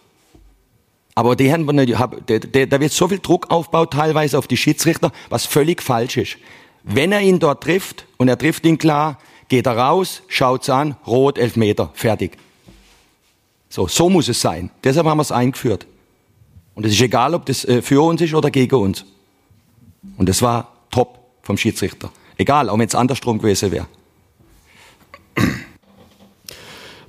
Aber 1.15 1.37
die 1.37 1.53
haben, 1.53 1.67
da 1.67 2.81
wird 2.81 2.93
so 2.93 3.07
viel 3.07 3.19
Druck 3.19 3.51
aufgebaut, 3.51 3.93
teilweise 3.93 4.39
auf 4.39 4.47
die 4.47 4.57
Schiedsrichter, 4.57 5.13
was 5.29 5.45
völlig 5.45 5.83
falsch 5.83 6.17
ist. 6.17 6.39
Wenn 6.85 7.13
er 7.13 7.21
ihn 7.21 7.39
dort 7.39 7.63
trifft 7.63 8.07
und 8.17 8.29
er 8.29 8.39
trifft 8.39 8.65
ihn 8.65 8.79
klar, 8.79 9.19
geht 9.53 9.67
er 9.67 9.77
raus, 9.77 10.23
schaut's 10.29 10.71
an, 10.71 10.97
rot, 11.07 11.37
elf 11.37 11.57
Meter, 11.57 11.91
fertig. 11.93 12.39
So, 13.69 13.87
so 13.87 14.09
muss 14.09 14.27
es 14.29 14.41
sein. 14.41 14.71
Deshalb 14.83 15.07
haben 15.07 15.19
wir 15.19 15.23
es 15.23 15.31
eingeführt. 15.31 15.87
Und 16.75 16.87
es 16.87 16.93
ist 16.93 17.03
egal, 17.03 17.35
ob 17.35 17.45
das 17.45 17.67
äh, 17.67 17.83
für 17.83 18.01
uns 18.01 18.23
ist 18.23 18.33
oder 18.33 18.51
gegen 18.51 18.75
uns. 18.77 19.05
Und 20.17 20.27
das 20.27 20.41
war 20.41 20.73
top 20.91 21.19
vom 21.43 21.59
Schiedsrichter. 21.59 22.11
Egal, 22.39 22.71
auch 22.71 22.79
wenn 22.79 22.89
es 22.89 22.95
andersrum 22.95 23.37
gewesen 23.37 23.71
wäre. 23.73 23.87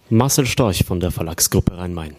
Marcel 0.10 0.46
Storch 0.46 0.84
von 0.84 1.00
der 1.00 1.12
Verlagsgruppe 1.12 1.78
Rhein-Main. 1.78 2.14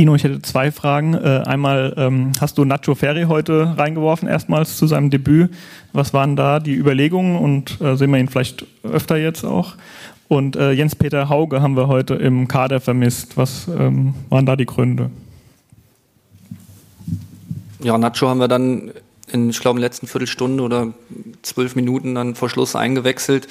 Dino, 0.00 0.14
ich 0.14 0.24
hätte 0.24 0.40
zwei 0.40 0.72
Fragen. 0.72 1.12
Äh, 1.12 1.42
einmal 1.44 1.92
ähm, 1.98 2.32
hast 2.40 2.56
du 2.56 2.64
Nacho 2.64 2.94
Ferri 2.94 3.24
heute 3.24 3.74
reingeworfen, 3.76 4.30
erstmals 4.30 4.78
zu 4.78 4.86
seinem 4.86 5.10
Debüt. 5.10 5.50
Was 5.92 6.14
waren 6.14 6.36
da 6.36 6.58
die 6.58 6.72
Überlegungen 6.72 7.36
und 7.36 7.78
äh, 7.82 7.96
sehen 7.96 8.10
wir 8.10 8.18
ihn 8.18 8.28
vielleicht 8.28 8.64
öfter 8.82 9.18
jetzt 9.18 9.44
auch? 9.44 9.74
Und 10.26 10.56
äh, 10.56 10.72
Jens-Peter 10.72 11.28
Hauge 11.28 11.60
haben 11.60 11.76
wir 11.76 11.86
heute 11.86 12.14
im 12.14 12.48
Kader 12.48 12.80
vermisst. 12.80 13.36
Was 13.36 13.68
ähm, 13.68 14.14
waren 14.30 14.46
da 14.46 14.56
die 14.56 14.64
Gründe? 14.64 15.10
Ja, 17.82 17.98
Nacho 17.98 18.26
haben 18.26 18.40
wir 18.40 18.48
dann 18.48 18.92
in, 19.30 19.50
ich 19.50 19.60
glaube, 19.60 19.76
in 19.76 19.82
der 19.82 19.90
letzten 19.90 20.06
Viertelstunde 20.06 20.62
oder 20.62 20.94
zwölf 21.42 21.76
Minuten 21.76 22.14
dann 22.14 22.34
vor 22.36 22.48
Schluss 22.48 22.74
eingewechselt 22.74 23.48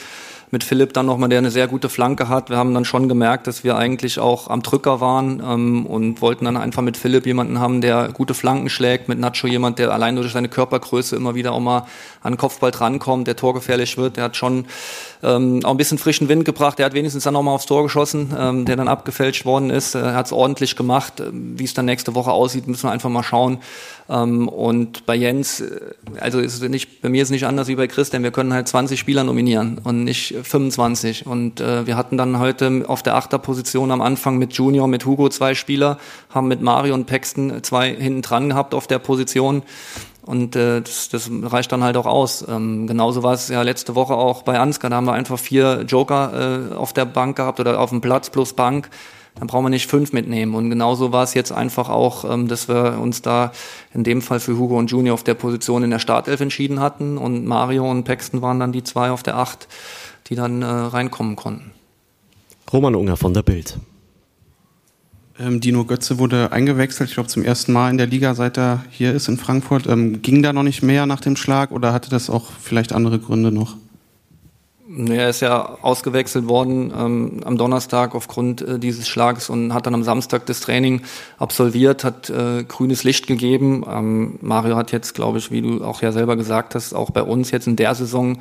mit 0.51 0.63
Philipp 0.63 0.93
dann 0.93 1.05
nochmal, 1.05 1.29
der 1.29 1.39
eine 1.39 1.51
sehr 1.51 1.67
gute 1.67 1.89
Flanke 1.89 2.27
hat. 2.27 2.49
Wir 2.49 2.57
haben 2.57 2.73
dann 2.73 2.85
schon 2.85 3.07
gemerkt, 3.07 3.47
dass 3.47 3.63
wir 3.63 3.77
eigentlich 3.77 4.19
auch 4.19 4.49
am 4.49 4.63
Drücker 4.63 4.99
waren 4.99 5.41
ähm, 5.45 5.85
und 5.85 6.21
wollten 6.21 6.45
dann 6.45 6.57
einfach 6.57 6.81
mit 6.81 6.97
Philipp 6.97 7.25
jemanden 7.25 7.59
haben, 7.59 7.81
der 7.81 8.09
gute 8.13 8.33
Flanken 8.33 8.69
schlägt, 8.69 9.09
mit 9.09 9.19
Nacho 9.19 9.47
jemand, 9.47 9.79
der 9.79 9.91
allein 9.91 10.15
durch 10.15 10.31
seine 10.31 10.49
Körpergröße 10.49 11.15
immer 11.15 11.35
wieder 11.35 11.51
auch 11.51 11.59
mal 11.59 11.85
an 12.21 12.33
den 12.33 12.37
Kopfball 12.37 12.71
drankommt, 12.71 13.27
der 13.27 13.35
torgefährlich 13.35 13.97
wird. 13.97 14.17
Der 14.17 14.25
hat 14.25 14.35
schon 14.35 14.65
ähm, 15.21 15.61
auch 15.63 15.71
ein 15.71 15.77
bisschen 15.77 15.97
frischen 15.97 16.29
Wind 16.29 16.45
gebracht. 16.45 16.79
Der 16.79 16.85
hat 16.85 16.93
wenigstens 16.93 17.23
dann 17.23 17.33
nochmal 17.33 17.55
aufs 17.55 17.65
Tor 17.65 17.83
geschossen, 17.83 18.35
ähm, 18.37 18.65
der 18.65 18.75
dann 18.75 18.87
abgefälscht 18.87 19.45
worden 19.45 19.69
ist. 19.69 19.95
Er 19.95 20.15
hat 20.15 20.25
es 20.25 20.31
ordentlich 20.31 20.75
gemacht. 20.75 21.21
Wie 21.31 21.63
es 21.63 21.73
dann 21.73 21.85
nächste 21.85 22.15
Woche 22.15 22.31
aussieht, 22.31 22.67
müssen 22.67 22.83
wir 22.83 22.91
einfach 22.91 23.09
mal 23.09 23.23
schauen. 23.23 23.59
Ähm, 24.09 24.47
und 24.47 25.05
bei 25.05 25.15
Jens, 25.15 25.61
äh, 25.61 25.79
also 26.19 26.39
ist 26.39 26.61
es 26.61 26.69
nicht, 26.69 27.01
bei 27.01 27.09
mir 27.09 27.21
ist 27.21 27.27
es 27.27 27.31
nicht 27.31 27.45
anders 27.45 27.67
wie 27.67 27.75
bei 27.75 27.87
Christian. 27.87 28.23
Wir 28.23 28.31
können 28.31 28.53
halt 28.53 28.67
20 28.67 28.99
Spieler 28.99 29.23
nominieren 29.23 29.79
und 29.83 30.03
nicht 30.03 30.35
25. 30.43 31.25
Und 31.25 31.59
äh, 31.61 31.85
wir 31.87 31.97
hatten 31.97 32.17
dann 32.17 32.39
heute 32.39 32.83
auf 32.87 33.03
der 33.03 33.15
Achterposition 33.15 33.91
am 33.91 34.01
Anfang 34.01 34.37
mit 34.37 34.53
Junior, 34.53 34.87
mit 34.87 35.05
Hugo 35.05 35.29
zwei 35.29 35.55
Spieler, 35.55 35.97
haben 36.29 36.47
mit 36.47 36.61
Mario 36.61 36.93
und 36.93 37.05
Paxton 37.05 37.63
zwei 37.63 37.93
hinten 37.93 38.21
dran 38.21 38.49
gehabt 38.49 38.73
auf 38.73 38.87
der 38.87 38.99
Position. 38.99 39.63
Und 40.21 40.55
äh, 40.55 40.81
das, 40.81 41.09
das 41.09 41.29
reicht 41.31 41.71
dann 41.71 41.83
halt 41.83 41.97
auch 41.97 42.05
aus. 42.05 42.45
Ähm, 42.47 42.87
genauso 42.87 43.23
war 43.23 43.33
es 43.33 43.47
ja 43.47 43.61
letzte 43.61 43.95
Woche 43.95 44.13
auch 44.13 44.43
bei 44.43 44.59
Ansgar. 44.59 44.89
Da 44.89 44.97
haben 44.97 45.05
wir 45.05 45.13
einfach 45.13 45.39
vier 45.39 45.85
Joker 45.87 46.69
äh, 46.71 46.75
auf 46.75 46.93
der 46.93 47.05
Bank 47.05 47.37
gehabt 47.37 47.59
oder 47.59 47.79
auf 47.79 47.89
dem 47.89 48.01
Platz 48.01 48.29
plus 48.29 48.53
Bank 48.53 48.89
dann 49.39 49.47
brauchen 49.47 49.65
wir 49.65 49.69
nicht 49.69 49.87
fünf 49.87 50.11
mitnehmen. 50.13 50.53
Und 50.53 50.69
genauso 50.69 51.11
war 51.11 51.23
es 51.23 51.33
jetzt 51.33 51.51
einfach 51.51 51.89
auch, 51.89 52.29
ähm, 52.29 52.47
dass 52.47 52.67
wir 52.67 52.99
uns 52.99 53.21
da 53.21 53.51
in 53.93 54.03
dem 54.03 54.21
Fall 54.21 54.39
für 54.39 54.57
Hugo 54.57 54.77
und 54.77 54.91
Junior 54.91 55.13
auf 55.13 55.23
der 55.23 55.33
Position 55.33 55.83
in 55.83 55.91
der 55.91 55.99
Startelf 55.99 56.41
entschieden 56.41 56.79
hatten 56.79 57.17
und 57.17 57.45
Mario 57.45 57.89
und 57.89 58.03
Paxton 58.03 58.41
waren 58.41 58.59
dann 58.59 58.71
die 58.71 58.83
zwei 58.83 59.11
auf 59.11 59.23
der 59.23 59.37
Acht, 59.37 59.67
die 60.29 60.35
dann 60.35 60.61
äh, 60.61 60.65
reinkommen 60.65 61.35
konnten. 61.35 61.71
Roman 62.71 62.95
Unger 62.95 63.17
von 63.17 63.33
der 63.33 63.41
Bild. 63.41 63.77
Ähm, 65.39 65.61
Dino 65.61 65.85
Götze 65.85 66.19
wurde 66.19 66.51
eingewechselt, 66.51 67.09
ich 67.09 67.15
glaube 67.15 67.29
zum 67.29 67.43
ersten 67.43 67.71
Mal 67.71 67.89
in 67.89 67.97
der 67.97 68.07
Liga, 68.07 68.35
seit 68.35 68.57
er 68.57 68.83
hier 68.89 69.13
ist 69.13 69.27
in 69.27 69.37
Frankfurt. 69.37 69.87
Ähm, 69.87 70.21
ging 70.21 70.43
da 70.43 70.51
noch 70.53 70.63
nicht 70.63 70.83
mehr 70.83 71.05
nach 71.05 71.21
dem 71.21 71.35
Schlag 71.35 71.71
oder 71.71 71.93
hatte 71.93 72.09
das 72.09 72.29
auch 72.29 72.47
vielleicht 72.59 72.91
andere 72.93 73.19
Gründe 73.19 73.51
noch? 73.51 73.77
Er 75.07 75.29
ist 75.29 75.41
ja 75.41 75.77
ausgewechselt 75.83 76.47
worden 76.47 76.91
ähm, 76.97 77.41
am 77.45 77.57
Donnerstag 77.57 78.15
aufgrund 78.15 78.63
äh, 78.63 78.79
dieses 78.79 79.07
Schlags 79.07 79.49
und 79.49 79.71
hat 79.71 79.85
dann 79.85 79.93
am 79.93 80.03
Samstag 80.03 80.47
das 80.47 80.61
Training 80.61 81.03
absolviert, 81.37 82.03
hat 82.03 82.29
äh, 82.31 82.63
grünes 82.63 83.03
Licht 83.03 83.27
gegeben. 83.27 83.85
Ähm, 83.87 84.39
Mario 84.41 84.75
hat 84.75 84.91
jetzt, 84.91 85.13
glaube 85.13 85.37
ich, 85.37 85.51
wie 85.51 85.61
du 85.61 85.83
auch 85.83 86.01
ja 86.01 86.11
selber 86.11 86.35
gesagt 86.35 86.73
hast, 86.73 86.93
auch 86.93 87.11
bei 87.11 87.21
uns 87.21 87.51
jetzt 87.51 87.67
in 87.67 87.75
der 87.75 87.93
Saison 87.93 88.39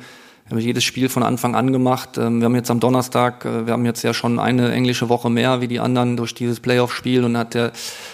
wir 0.49 0.55
haben 0.55 0.65
jedes 0.65 0.83
Spiel 0.83 1.09
von 1.09 1.21
Anfang 1.21 1.53
an 1.53 1.71
gemacht. 1.71 2.17
Ähm, 2.17 2.39
wir 2.39 2.45
haben 2.45 2.55
jetzt 2.55 2.71
am 2.71 2.79
Donnerstag, 2.79 3.45
äh, 3.45 3.67
wir 3.67 3.73
haben 3.73 3.85
jetzt 3.85 4.01
ja 4.01 4.15
schon 4.15 4.39
eine 4.39 4.71
englische 4.71 5.07
Woche 5.07 5.29
mehr 5.29 5.61
wie 5.61 5.67
die 5.67 5.79
anderen 5.79 6.17
durch 6.17 6.33
dieses 6.33 6.59
Playoff-Spiel 6.59 7.23
und 7.23 7.37
hat 7.37 7.53
der 7.53 7.71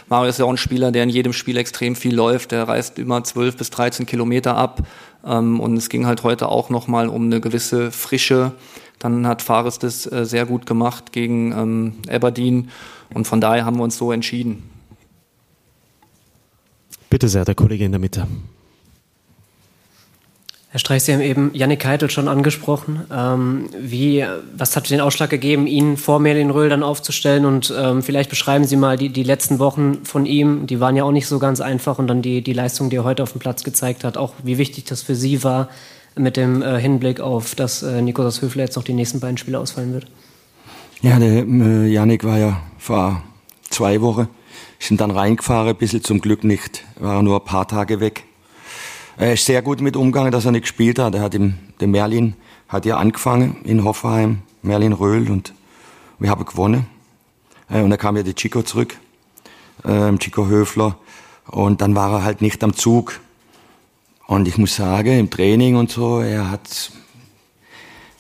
Mario 0.10 0.30
ist 0.30 0.40
ja 0.40 0.46
auch 0.46 0.50
ein 0.50 0.58
Spieler, 0.58 0.92
der 0.92 1.04
in 1.04 1.10
jedem 1.10 1.32
Spiel 1.32 1.56
extrem 1.56 1.96
viel 1.96 2.14
läuft. 2.14 2.52
Der 2.52 2.68
reist 2.68 3.00
immer 3.00 3.24
12 3.24 3.56
bis 3.56 3.70
13 3.70 4.06
Kilometer 4.06 4.58
ab 4.58 4.82
ähm, 5.26 5.62
und 5.62 5.78
es 5.78 5.88
ging 5.88 6.06
halt 6.06 6.24
heute 6.24 6.50
auch 6.50 6.70
nochmal 6.70 7.08
um 7.08 7.24
eine 7.24 7.40
gewisse 7.40 7.90
Frische. 7.90 8.52
Dann 9.00 9.26
hat 9.28 9.42
Fares 9.42 9.80
das 9.80 10.06
äh, 10.12 10.26
sehr 10.26 10.46
gut 10.46 10.66
gemacht 10.66 11.14
gegen 11.14 11.54
ähm, 11.54 11.94
Aberdeen 12.10 12.70
und 13.14 13.28
von 13.28 13.40
daher 13.40 13.64
haben 13.64 13.78
wir 13.78 13.84
uns 13.84 13.96
so 13.96 14.12
entschieden. 14.12 14.70
Bitte 17.10 17.30
sehr, 17.30 17.46
der 17.46 17.56
Kollege 17.56 17.86
in 17.86 17.94
der 17.94 18.00
Mitte. 18.00 18.28
Herr 20.76 20.80
Streich, 20.80 21.04
Sie 21.04 21.14
haben 21.14 21.22
eben 21.22 21.52
Yannick 21.54 21.80
Keitel 21.80 22.10
schon 22.10 22.28
angesprochen. 22.28 23.06
Ähm, 23.10 23.70
wie, 23.80 24.26
was 24.58 24.76
hat 24.76 24.90
den 24.90 25.00
Ausschlag 25.00 25.30
gegeben, 25.30 25.68
ihn 25.68 25.96
vor 25.96 26.20
Merlin 26.20 26.50
Röhl 26.50 26.68
dann 26.68 26.84
aufzustellen? 26.84 27.46
Und 27.46 27.74
ähm, 27.80 28.04
vielleicht 28.04 28.30
beschreiben 28.30 28.66
Sie 28.66 28.76
mal 28.76 28.98
die, 28.98 29.08
die 29.08 29.24
letzten 29.24 29.60
Wochen 29.60 30.04
von 30.04 30.26
ihm. 30.26 30.68
Die 30.68 30.82
waren 30.82 30.98
ja 30.98 31.06
auch 31.06 31.14
nicht 31.14 31.28
so 31.28 31.40
ganz 31.40 31.62
einfach. 31.62 31.98
Und 31.98 32.08
dann 32.08 32.22
die, 32.22 32.42
die 32.42 32.52
Leistung, 32.52 32.90
die 32.90 32.98
er 32.98 33.06
heute 33.06 33.24
auf 33.24 33.32
dem 33.32 33.40
Platz 33.40 33.64
gezeigt 33.64 34.04
hat. 34.04 34.18
Auch 34.18 34.34
wie 34.44 34.58
wichtig 34.58 34.84
das 34.84 35.02
für 35.02 35.16
Sie 35.16 35.46
war 35.46 35.70
mit 36.18 36.36
dem 36.36 36.62
äh, 36.62 36.78
Hinblick 36.78 37.22
auf, 37.22 37.56
dass 37.56 37.82
äh, 37.82 38.02
Nikolaus 38.02 38.42
Höfler 38.42 38.64
jetzt 38.64 38.76
noch 38.76 38.84
die 38.84 38.92
nächsten 38.92 39.22
beiden 39.22 39.38
Spiele 39.38 39.60
ausfallen 39.60 39.94
wird. 39.94 40.08
Ja, 41.02 41.20
der 41.20 41.46
äh, 41.46 41.88
Yannick 41.88 42.26
war 42.26 42.38
ja 42.38 42.62
vor 42.80 43.24
zwei 43.70 44.02
Wochen. 44.02 44.28
Sind 44.80 45.00
dann 45.00 45.12
reingefahren, 45.12 45.70
ein 45.70 45.78
bisschen 45.78 46.04
zum 46.04 46.20
Glück 46.20 46.44
nicht. 46.44 46.84
War 47.00 47.24
nur 47.24 47.40
ein 47.40 47.46
paar 47.46 47.66
Tage 47.66 48.02
weg. 48.02 48.26
Er 49.18 49.34
ist 49.34 49.46
sehr 49.46 49.62
gut 49.62 49.80
mit 49.80 49.96
umgegangen, 49.96 50.32
dass 50.32 50.44
er 50.44 50.52
nicht 50.52 50.64
gespielt 50.64 51.00
hat. 51.00 51.16
Er 51.16 51.22
hat 51.22 51.36
im, 51.36 51.56
der 51.80 51.88
Merlin 51.88 52.36
hat 52.68 52.86
ja 52.86 52.98
angefangen 52.98 53.58
in 53.64 53.86
Hoffenheim, 53.86 54.40
Merlin 54.62 54.92
Röhl 54.92 55.32
und 55.32 55.54
wir 56.20 56.30
haben 56.30 56.44
gewonnen. 56.44 56.88
Äh, 57.70 57.82
und 57.82 57.92
dann 57.92 58.00
kam 58.00 58.18
ja 58.18 58.24
der 58.24 58.36
Chico 58.36 58.62
zurück, 58.62 58.98
äh, 59.86 60.14
Chico 60.18 60.48
Höfler. 60.48 60.98
Und 61.48 61.82
dann 61.82 61.96
war 61.96 62.12
er 62.12 62.24
halt 62.24 62.42
nicht 62.42 62.62
am 62.64 62.74
Zug. 62.74 63.22
Und 64.28 64.48
ich 64.48 64.58
muss 64.58 64.76
sagen, 64.76 65.18
im 65.18 65.30
Training 65.30 65.78
und 65.78 65.92
so, 65.92 66.20
er 66.20 66.52
hat, 66.52 66.92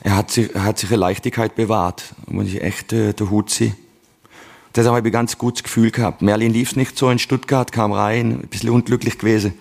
er 0.01 0.15
hat 0.15 0.31
sich, 0.31 0.53
er 0.55 0.63
hat 0.63 0.77
sich 0.77 0.89
eine 0.91 0.97
Leichtigkeit 0.97 1.55
bewahrt. 1.55 2.13
Muss 2.27 2.47
ich 2.47 2.61
echt 2.61 2.93
äh, 2.93 3.13
der 3.13 3.29
Hut 3.29 3.49
ziehen. 3.49 3.75
Das 4.75 4.87
habe 4.87 4.99
ich 4.99 5.05
ein 5.05 5.11
ganz 5.11 5.37
gutes 5.37 5.63
Gefühl 5.63 5.89
gehabt. 5.89 6.21
Merlin 6.21 6.51
lief 6.51 6.75
nicht 6.75 6.97
so 6.97 7.09
in 7.09 7.17
Stuttgart, 7.17 7.71
kam 7.71 7.93
rein, 7.93 8.41
ein 8.43 8.47
bisschen 8.49 8.69
unglücklich 8.71 9.17
gewesen, 9.17 9.53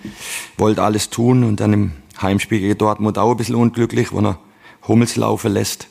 wollte 0.59 0.83
alles 0.83 1.09
tun 1.09 1.45
und 1.45 1.61
dann 1.61 1.73
im 1.73 1.93
Heimspiel 2.21 2.59
gegen 2.59 2.77
Dortmund 2.77 3.17
auch 3.17 3.31
ein 3.31 3.37
bisschen 3.37 3.55
unglücklich, 3.55 4.11
wo 4.11 4.19
er 4.19 4.41
Hummels 4.89 5.15
laufen 5.15 5.53
lässt 5.53 5.87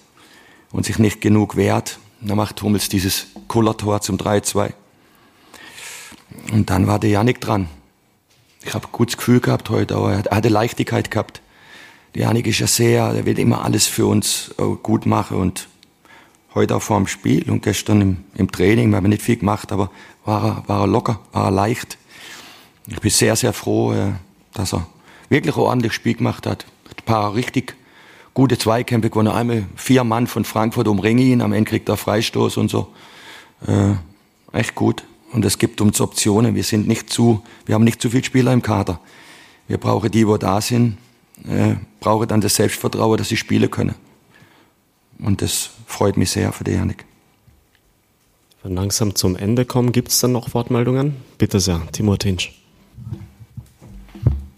und 0.73 0.85
sich 0.85 0.99
nicht 0.99 1.21
genug 1.21 1.55
wehrt. 1.55 1.99
Dann 2.19 2.35
macht 2.35 2.61
Hummels 2.61 2.89
dieses 2.89 3.27
Kullertor 3.47 4.01
zum 4.01 4.17
3-2. 4.17 4.73
Und 6.51 6.69
dann 6.69 6.87
war 6.87 6.99
der 6.99 7.11
Janik 7.11 7.39
dran. 7.39 7.69
Ich 8.65 8.73
habe 8.73 8.87
ein 8.87 8.91
gutes 8.91 9.15
Gefühl 9.15 9.39
gehabt 9.39 9.69
heute, 9.69 9.95
aber 9.95 10.15
er 10.15 10.35
hatte 10.35 10.49
Leichtigkeit 10.49 11.11
gehabt. 11.11 11.41
Der 12.13 12.23
Janik 12.23 12.45
ist 12.45 12.59
ja 12.59 12.67
sehr, 12.67 13.13
der 13.13 13.25
will 13.25 13.39
immer 13.39 13.63
alles 13.63 13.87
für 13.87 14.05
uns 14.05 14.53
äh, 14.57 14.63
gut 14.83 15.05
machen 15.05 15.37
und 15.37 15.69
heute 16.55 16.75
auch 16.75 16.81
vor 16.81 16.97
dem 16.97 17.07
Spiel 17.07 17.49
und 17.49 17.63
gestern 17.63 18.01
im, 18.01 18.17
im 18.35 18.51
Training. 18.51 18.89
Wir 18.89 18.97
haben 18.97 19.09
nicht 19.09 19.21
viel 19.21 19.37
gemacht, 19.37 19.71
aber 19.71 19.89
war 20.25 20.43
er, 20.43 20.63
war 20.67 20.81
er 20.81 20.87
locker, 20.87 21.19
war 21.31 21.45
er 21.45 21.51
leicht. 21.51 21.97
Ich 22.87 22.99
bin 22.99 23.11
sehr, 23.11 23.35
sehr 23.35 23.53
froh, 23.53 23.93
äh, 23.93 24.11
dass 24.53 24.73
er 24.73 24.87
wirklich 25.29 25.55
ein 25.55 25.61
ordentliches 25.61 25.95
Spiel 25.95 26.15
gemacht 26.15 26.45
hat. 26.45 26.65
Ein 26.89 27.05
paar 27.05 27.33
richtig 27.33 27.75
gute 28.33 28.57
Zweikämpfe 28.57 29.09
gewonnen. 29.09 29.29
Einmal 29.29 29.65
vier 29.75 30.03
Mann 30.03 30.27
von 30.27 30.45
Frankfurt 30.45 30.87
umringen 30.87 31.19
ihn, 31.19 31.41
am 31.41 31.53
Ende 31.53 31.69
kriegt 31.69 31.89
er 31.89 31.97
Freistoß 31.97 32.57
und 32.57 32.69
so. 32.69 32.89
Äh, 33.67 33.93
echt 34.57 34.75
gut. 34.75 35.03
Und 35.31 35.45
es 35.45 35.57
gibt 35.57 35.81
uns 35.81 35.99
Optionen. 35.99 36.55
Wir 36.55 36.63
sind 36.63 36.87
nicht 36.87 37.09
zu, 37.09 37.41
wir 37.65 37.75
haben 37.75 37.83
nicht 37.83 38.01
zu 38.01 38.09
viele 38.09 38.23
Spieler 38.23 38.53
im 38.53 38.61
Kader. 38.61 38.99
Wir 39.67 39.77
brauchen 39.77 40.11
die, 40.11 40.27
wo 40.27 40.37
da 40.37 40.61
sind, 40.61 40.97
äh, 41.47 41.75
brauchen 41.99 42.27
dann 42.27 42.41
das 42.41 42.55
Selbstvertrauen, 42.55 43.17
dass 43.17 43.29
sie 43.29 43.37
spielen 43.37 43.71
können. 43.71 43.95
Und 45.23 45.41
das 45.41 45.71
freut 45.87 46.17
mich 46.17 46.31
sehr 46.31 46.51
für 46.51 46.63
die 46.63 46.71
Janik. 46.71 47.05
Wenn 48.61 48.75
langsam 48.75 49.15
zum 49.15 49.35
Ende 49.35 49.65
kommen, 49.65 49.91
gibt 49.91 50.09
es 50.09 50.19
dann 50.19 50.31
noch 50.31 50.53
Wortmeldungen? 50.53 51.15
Bitte 51.37 51.59
sehr, 51.59 51.81
Timur 51.91 52.17
Tinsch. 52.17 52.53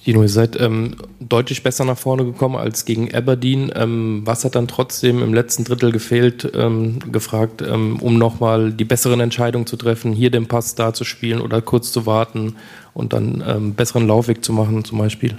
Dino, 0.06 0.22
ihr 0.22 0.30
seid 0.30 0.60
ähm, 0.62 0.98
deutlich 1.20 1.64
besser 1.64 1.84
nach 1.84 1.98
vorne 1.98 2.26
gekommen 2.26 2.56
als 2.56 2.86
gegen 2.86 3.14
Aberdeen. 3.14 3.72
Ähm, 3.76 4.22
was 4.24 4.46
hat 4.46 4.54
dann 4.54 4.68
trotzdem 4.68 5.24
im 5.24 5.34
letzten 5.34 5.64
Drittel 5.64 5.92
gefehlt, 5.92 6.52
ähm, 6.54 7.00
gefragt, 7.12 7.64
ähm, 7.64 7.98
um 8.00 8.20
nochmal 8.20 8.72
die 8.72 8.86
besseren 8.86 9.20
Entscheidungen 9.20 9.66
zu 9.66 9.78
treffen, 9.78 10.14
hier 10.14 10.30
den 10.30 10.48
Pass 10.48 10.76
da 10.76 10.94
zu 10.94 11.04
spielen 11.06 11.42
oder 11.42 11.62
kurz 11.64 11.92
zu 11.92 12.06
warten 12.06 12.56
und 12.94 13.14
dann 13.14 13.44
ähm, 13.48 13.74
besseren 13.74 14.06
Laufweg 14.06 14.46
zu 14.46 14.54
machen 14.54 14.86
zum 14.86 15.00
Beispiel? 15.00 15.36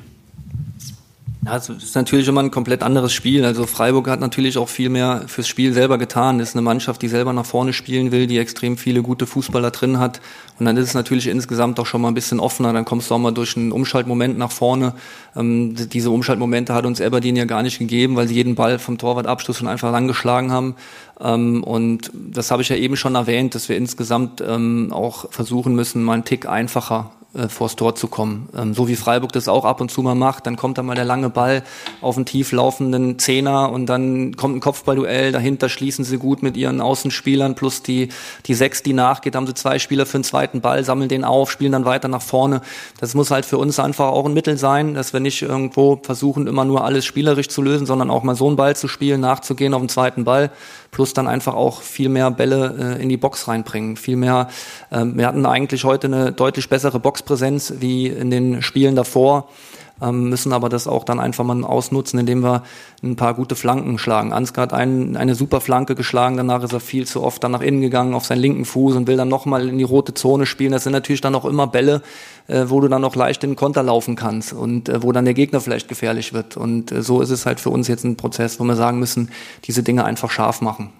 Ja, 1.47 1.57
es 1.59 1.69
ist 1.69 1.95
natürlich 1.95 2.27
immer 2.27 2.43
ein 2.43 2.51
komplett 2.51 2.83
anderes 2.83 3.13
Spiel. 3.13 3.45
Also 3.45 3.67
Freiburg 3.67 4.09
hat 4.09 4.19
natürlich 4.19 4.59
auch 4.59 4.69
viel 4.69 4.89
mehr 4.89 5.23
fürs 5.29 5.47
Spiel 5.47 5.73
selber 5.73 5.97
getan. 5.97 6.41
Das 6.41 6.49
ist 6.49 6.55
eine 6.57 6.63
Mannschaft, 6.63 7.03
die 7.03 7.09
selber 7.09 7.33
nach 7.33 7.47
vorne 7.47 7.73
spielen 7.73 8.11
will, 8.11 8.27
die 8.27 8.39
extrem 8.39 8.77
viele 8.77 9.01
gute 9.01 9.29
Fußballer 9.29 9.71
drin 9.71 10.01
hat. 10.01 10.21
Und 10.59 10.67
dann 10.67 10.77
ist 10.77 10.89
es 10.89 10.95
natürlich 10.95 11.29
insgesamt 11.29 11.79
auch 11.79 11.87
schon 11.87 12.01
mal 12.01 12.09
ein 12.09 12.15
bisschen 12.15 12.41
offener. 12.41 12.73
Dann 12.73 12.85
kommst 12.85 13.11
du 13.11 13.15
auch 13.15 13.21
mal 13.21 13.31
durch 13.31 13.57
einen 13.57 13.71
Umschaltmoment 13.71 14.37
nach 14.37 14.51
vorne. 14.51 14.95
Ähm, 15.37 15.77
diese 15.77 16.11
Umschaltmomente 16.11 16.75
hat 16.75 16.85
uns 16.85 17.01
Aberdeen 17.01 17.37
ja 17.37 17.45
gar 17.45 17.63
nicht 17.63 17.79
gegeben, 17.79 18.17
weil 18.17 18.27
sie 18.27 18.35
jeden 18.35 18.57
Ball 18.57 18.81
vom 18.81 18.99
Torwartabschluss 18.99 19.59
schon 19.59 19.69
einfach 19.69 19.93
lang 19.93 20.09
geschlagen 20.09 20.51
haben. 20.51 20.75
Ähm, 21.21 21.63
und 21.63 22.11
das 22.13 22.51
habe 22.51 22.63
ich 22.63 22.71
ja 22.71 22.77
eben 22.77 22.97
schon 22.97 23.15
erwähnt, 23.15 23.55
dass 23.55 23.69
wir 23.69 23.77
insgesamt 23.77 24.43
ähm, 24.45 24.93
auch 24.93 25.31
versuchen 25.31 25.77
müssen, 25.77 26.03
mal 26.03 26.15
einen 26.15 26.25
Tick 26.25 26.49
einfacher 26.49 27.13
äh, 27.37 27.49
vors 27.49 27.77
Tor 27.77 27.95
zu 27.95 28.09
kommen. 28.09 28.49
Ähm, 28.57 28.75
so 28.75 28.89
wie 28.89 28.97
Freiburg 28.97 29.33
das 29.33 29.49
auch 29.49 29.65
ab 29.65 29.81
und 29.81 29.91
zu 29.91 30.03
mal 30.03 30.15
macht, 30.15 30.47
dann 30.47 30.57
kommt 30.57 30.79
da 30.79 30.83
mal 30.83 30.95
der 30.95 31.05
lange 31.05 31.31
Ball 31.31 31.63
auf 32.01 32.17
einen 32.17 32.27
tief 32.27 32.53
laufenden 32.53 33.19
Zehner 33.19 33.71
und 33.71 33.87
dann 33.87 34.37
kommt 34.37 34.57
ein 34.57 34.61
Kopfballduell, 34.61 35.33
dahinter 35.33 35.69
schließen 35.69 36.05
sie 36.05 36.19
gut 36.19 36.43
mit 36.43 36.57
ihren 36.57 36.81
Außenspielern 36.81 37.55
plus 37.55 37.83
die, 37.83 38.09
die 38.47 38.55
sechs, 38.55 38.83
die 38.83 38.93
nachgeht, 38.93 39.37
haben 39.37 39.47
sie 39.47 39.55
zwei 39.55 39.79
Spieler 39.79 40.07
für 40.07 40.19
den 40.19 40.25
zweiten 40.25 40.61
Ball, 40.61 40.85
sammeln 40.85 41.09
den 41.09 41.25
auf, 41.25 41.51
spielen 41.51 41.73
dann 41.73 41.85
weiter 41.85 42.09
nach 42.09 42.23
vorne. 42.23 42.63
Das 43.01 43.15
muss 43.15 43.31
halt 43.31 43.45
für 43.45 43.59
uns 43.59 43.79
einfach 43.79 44.09
auch 44.09 44.27
ein 44.27 44.35
Mittel 44.35 44.57
sein, 44.57 44.95
dass 44.95 45.13
wir 45.13 45.21
nicht 45.21 45.43
irgendwo 45.43 46.01
versuchen, 46.03 46.47
immer 46.47 46.65
nur 46.65 46.85
alles 46.85 47.05
spielerisch 47.05 47.49
zu 47.49 47.63
lösen, 47.63 47.87
sondern 47.87 48.11
auch 48.11 48.23
mal 48.23 48.35
so 48.35 48.47
einen 48.47 48.57
Ball 48.57 48.77
zu 48.77 48.89
spielen, 48.89 49.21
nachzugehen 49.21 49.75
auf 49.75 49.83
den 49.83 49.89
zweiten 49.89 50.25
Ball, 50.25 50.51
plus 50.97 51.13
dann 51.13 51.29
einfach 51.29 51.53
auch 51.53 51.83
viel 51.83 52.09
mehr 52.09 52.31
Bälle 52.31 52.97
äh, 52.97 53.03
in 53.03 53.11
die 53.11 53.19
Box 53.19 53.49
reinbringen. 53.49 53.99
Viel 53.99 54.17
mehr, 54.17 54.49
äh, 54.89 55.05
wir 55.05 55.27
hatten 55.27 55.45
eigentlich 55.45 55.85
heute 55.85 56.07
eine 56.07 56.33
deutlich 56.33 56.71
bessere 56.71 56.99
Boxpräsenz 56.99 57.75
wie 57.81 58.07
in 58.07 58.31
den 58.31 58.63
Spielen 58.63 58.97
davor 58.97 59.41
ähm, 59.41 59.53
müssen 60.01 60.53
aber 60.53 60.69
das 60.69 60.87
auch 60.87 61.05
dann 61.05 61.21
einfach 61.21 61.45
mal 61.45 61.65
ausnutzen, 61.65 62.19
indem 62.19 62.43
wir 62.43 62.63
ein 63.03 63.17
paar 63.17 63.35
gute 63.35 63.57
Flanken 63.57 63.99
schlagen. 63.99 64.33
Ansgar 64.33 64.65
hat 64.65 64.73
ein, 64.75 65.17
eine 65.17 65.35
super 65.35 65.61
Flanke 65.61 65.95
geschlagen, 65.95 66.37
danach 66.37 66.63
ist 66.63 66.73
er 66.73 66.81
viel 66.81 67.07
zu 67.07 67.23
oft 67.23 67.43
dann 67.43 67.53
nach 67.53 67.63
innen 67.63 67.81
gegangen 67.81 68.15
auf 68.15 68.27
seinen 68.27 68.41
linken 68.41 68.65
Fuß 68.67 68.95
und 68.97 69.07
will 69.07 69.17
dann 69.17 69.29
nochmal 69.29 69.69
in 69.69 69.79
die 69.79 69.85
rote 69.85 70.13
Zone 70.13 70.45
spielen. 70.45 70.73
Das 70.73 70.85
sind 70.85 70.93
natürlich 70.93 71.23
dann 71.23 71.35
auch 71.35 71.47
immer 71.47 71.67
Bälle, 71.67 72.03
äh, 72.47 72.65
wo 72.67 72.81
du 72.81 72.89
dann 72.89 73.01
noch 73.01 73.17
leicht 73.17 73.43
in 73.45 73.51
den 73.51 73.57
Konter 73.57 73.83
laufen 73.83 74.17
kannst 74.17 74.53
und 74.53 74.89
äh, 74.89 75.03
wo 75.03 75.13
dann 75.13 75.25
der 75.25 75.35
Gegner 75.35 75.61
vielleicht 75.61 75.89
gefährlich 75.89 76.33
wird. 76.35 76.57
Und 76.57 76.93
äh, 76.93 77.03
so 77.03 77.23
ist 77.23 77.31
es 77.31 77.47
halt 77.47 77.61
für 77.61 77.71
uns 77.71 77.89
jetzt 77.89 78.05
ein 78.05 78.17
Prozess, 78.17 78.61
wo 78.61 78.65
wir 78.65 78.77
sagen 78.77 78.99
müssen, 78.99 79.31
diese 79.65 79.83
Dinge 79.83 80.05
einfach 80.05 80.31
scharf 80.31 80.61
machen. 80.61 80.93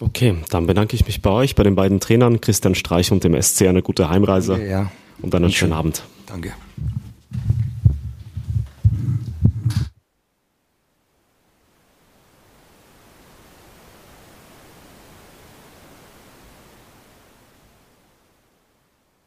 Okay, 0.00 0.36
dann 0.50 0.66
bedanke 0.66 0.94
ich 0.94 1.06
mich 1.06 1.22
bei 1.22 1.30
euch, 1.30 1.54
bei 1.54 1.62
den 1.62 1.74
beiden 1.74 2.00
Trainern, 2.00 2.40
Christian 2.40 2.74
Streich 2.74 3.12
und 3.12 3.24
dem 3.24 3.40
SC, 3.40 3.62
eine 3.62 3.82
gute 3.82 4.10
Heimreise. 4.10 4.62
Ja. 4.62 4.90
Und 5.22 5.32
dann 5.32 5.44
einen 5.44 5.52
schönen 5.52 5.72
Abend. 5.72 6.02
Danke. 6.26 6.52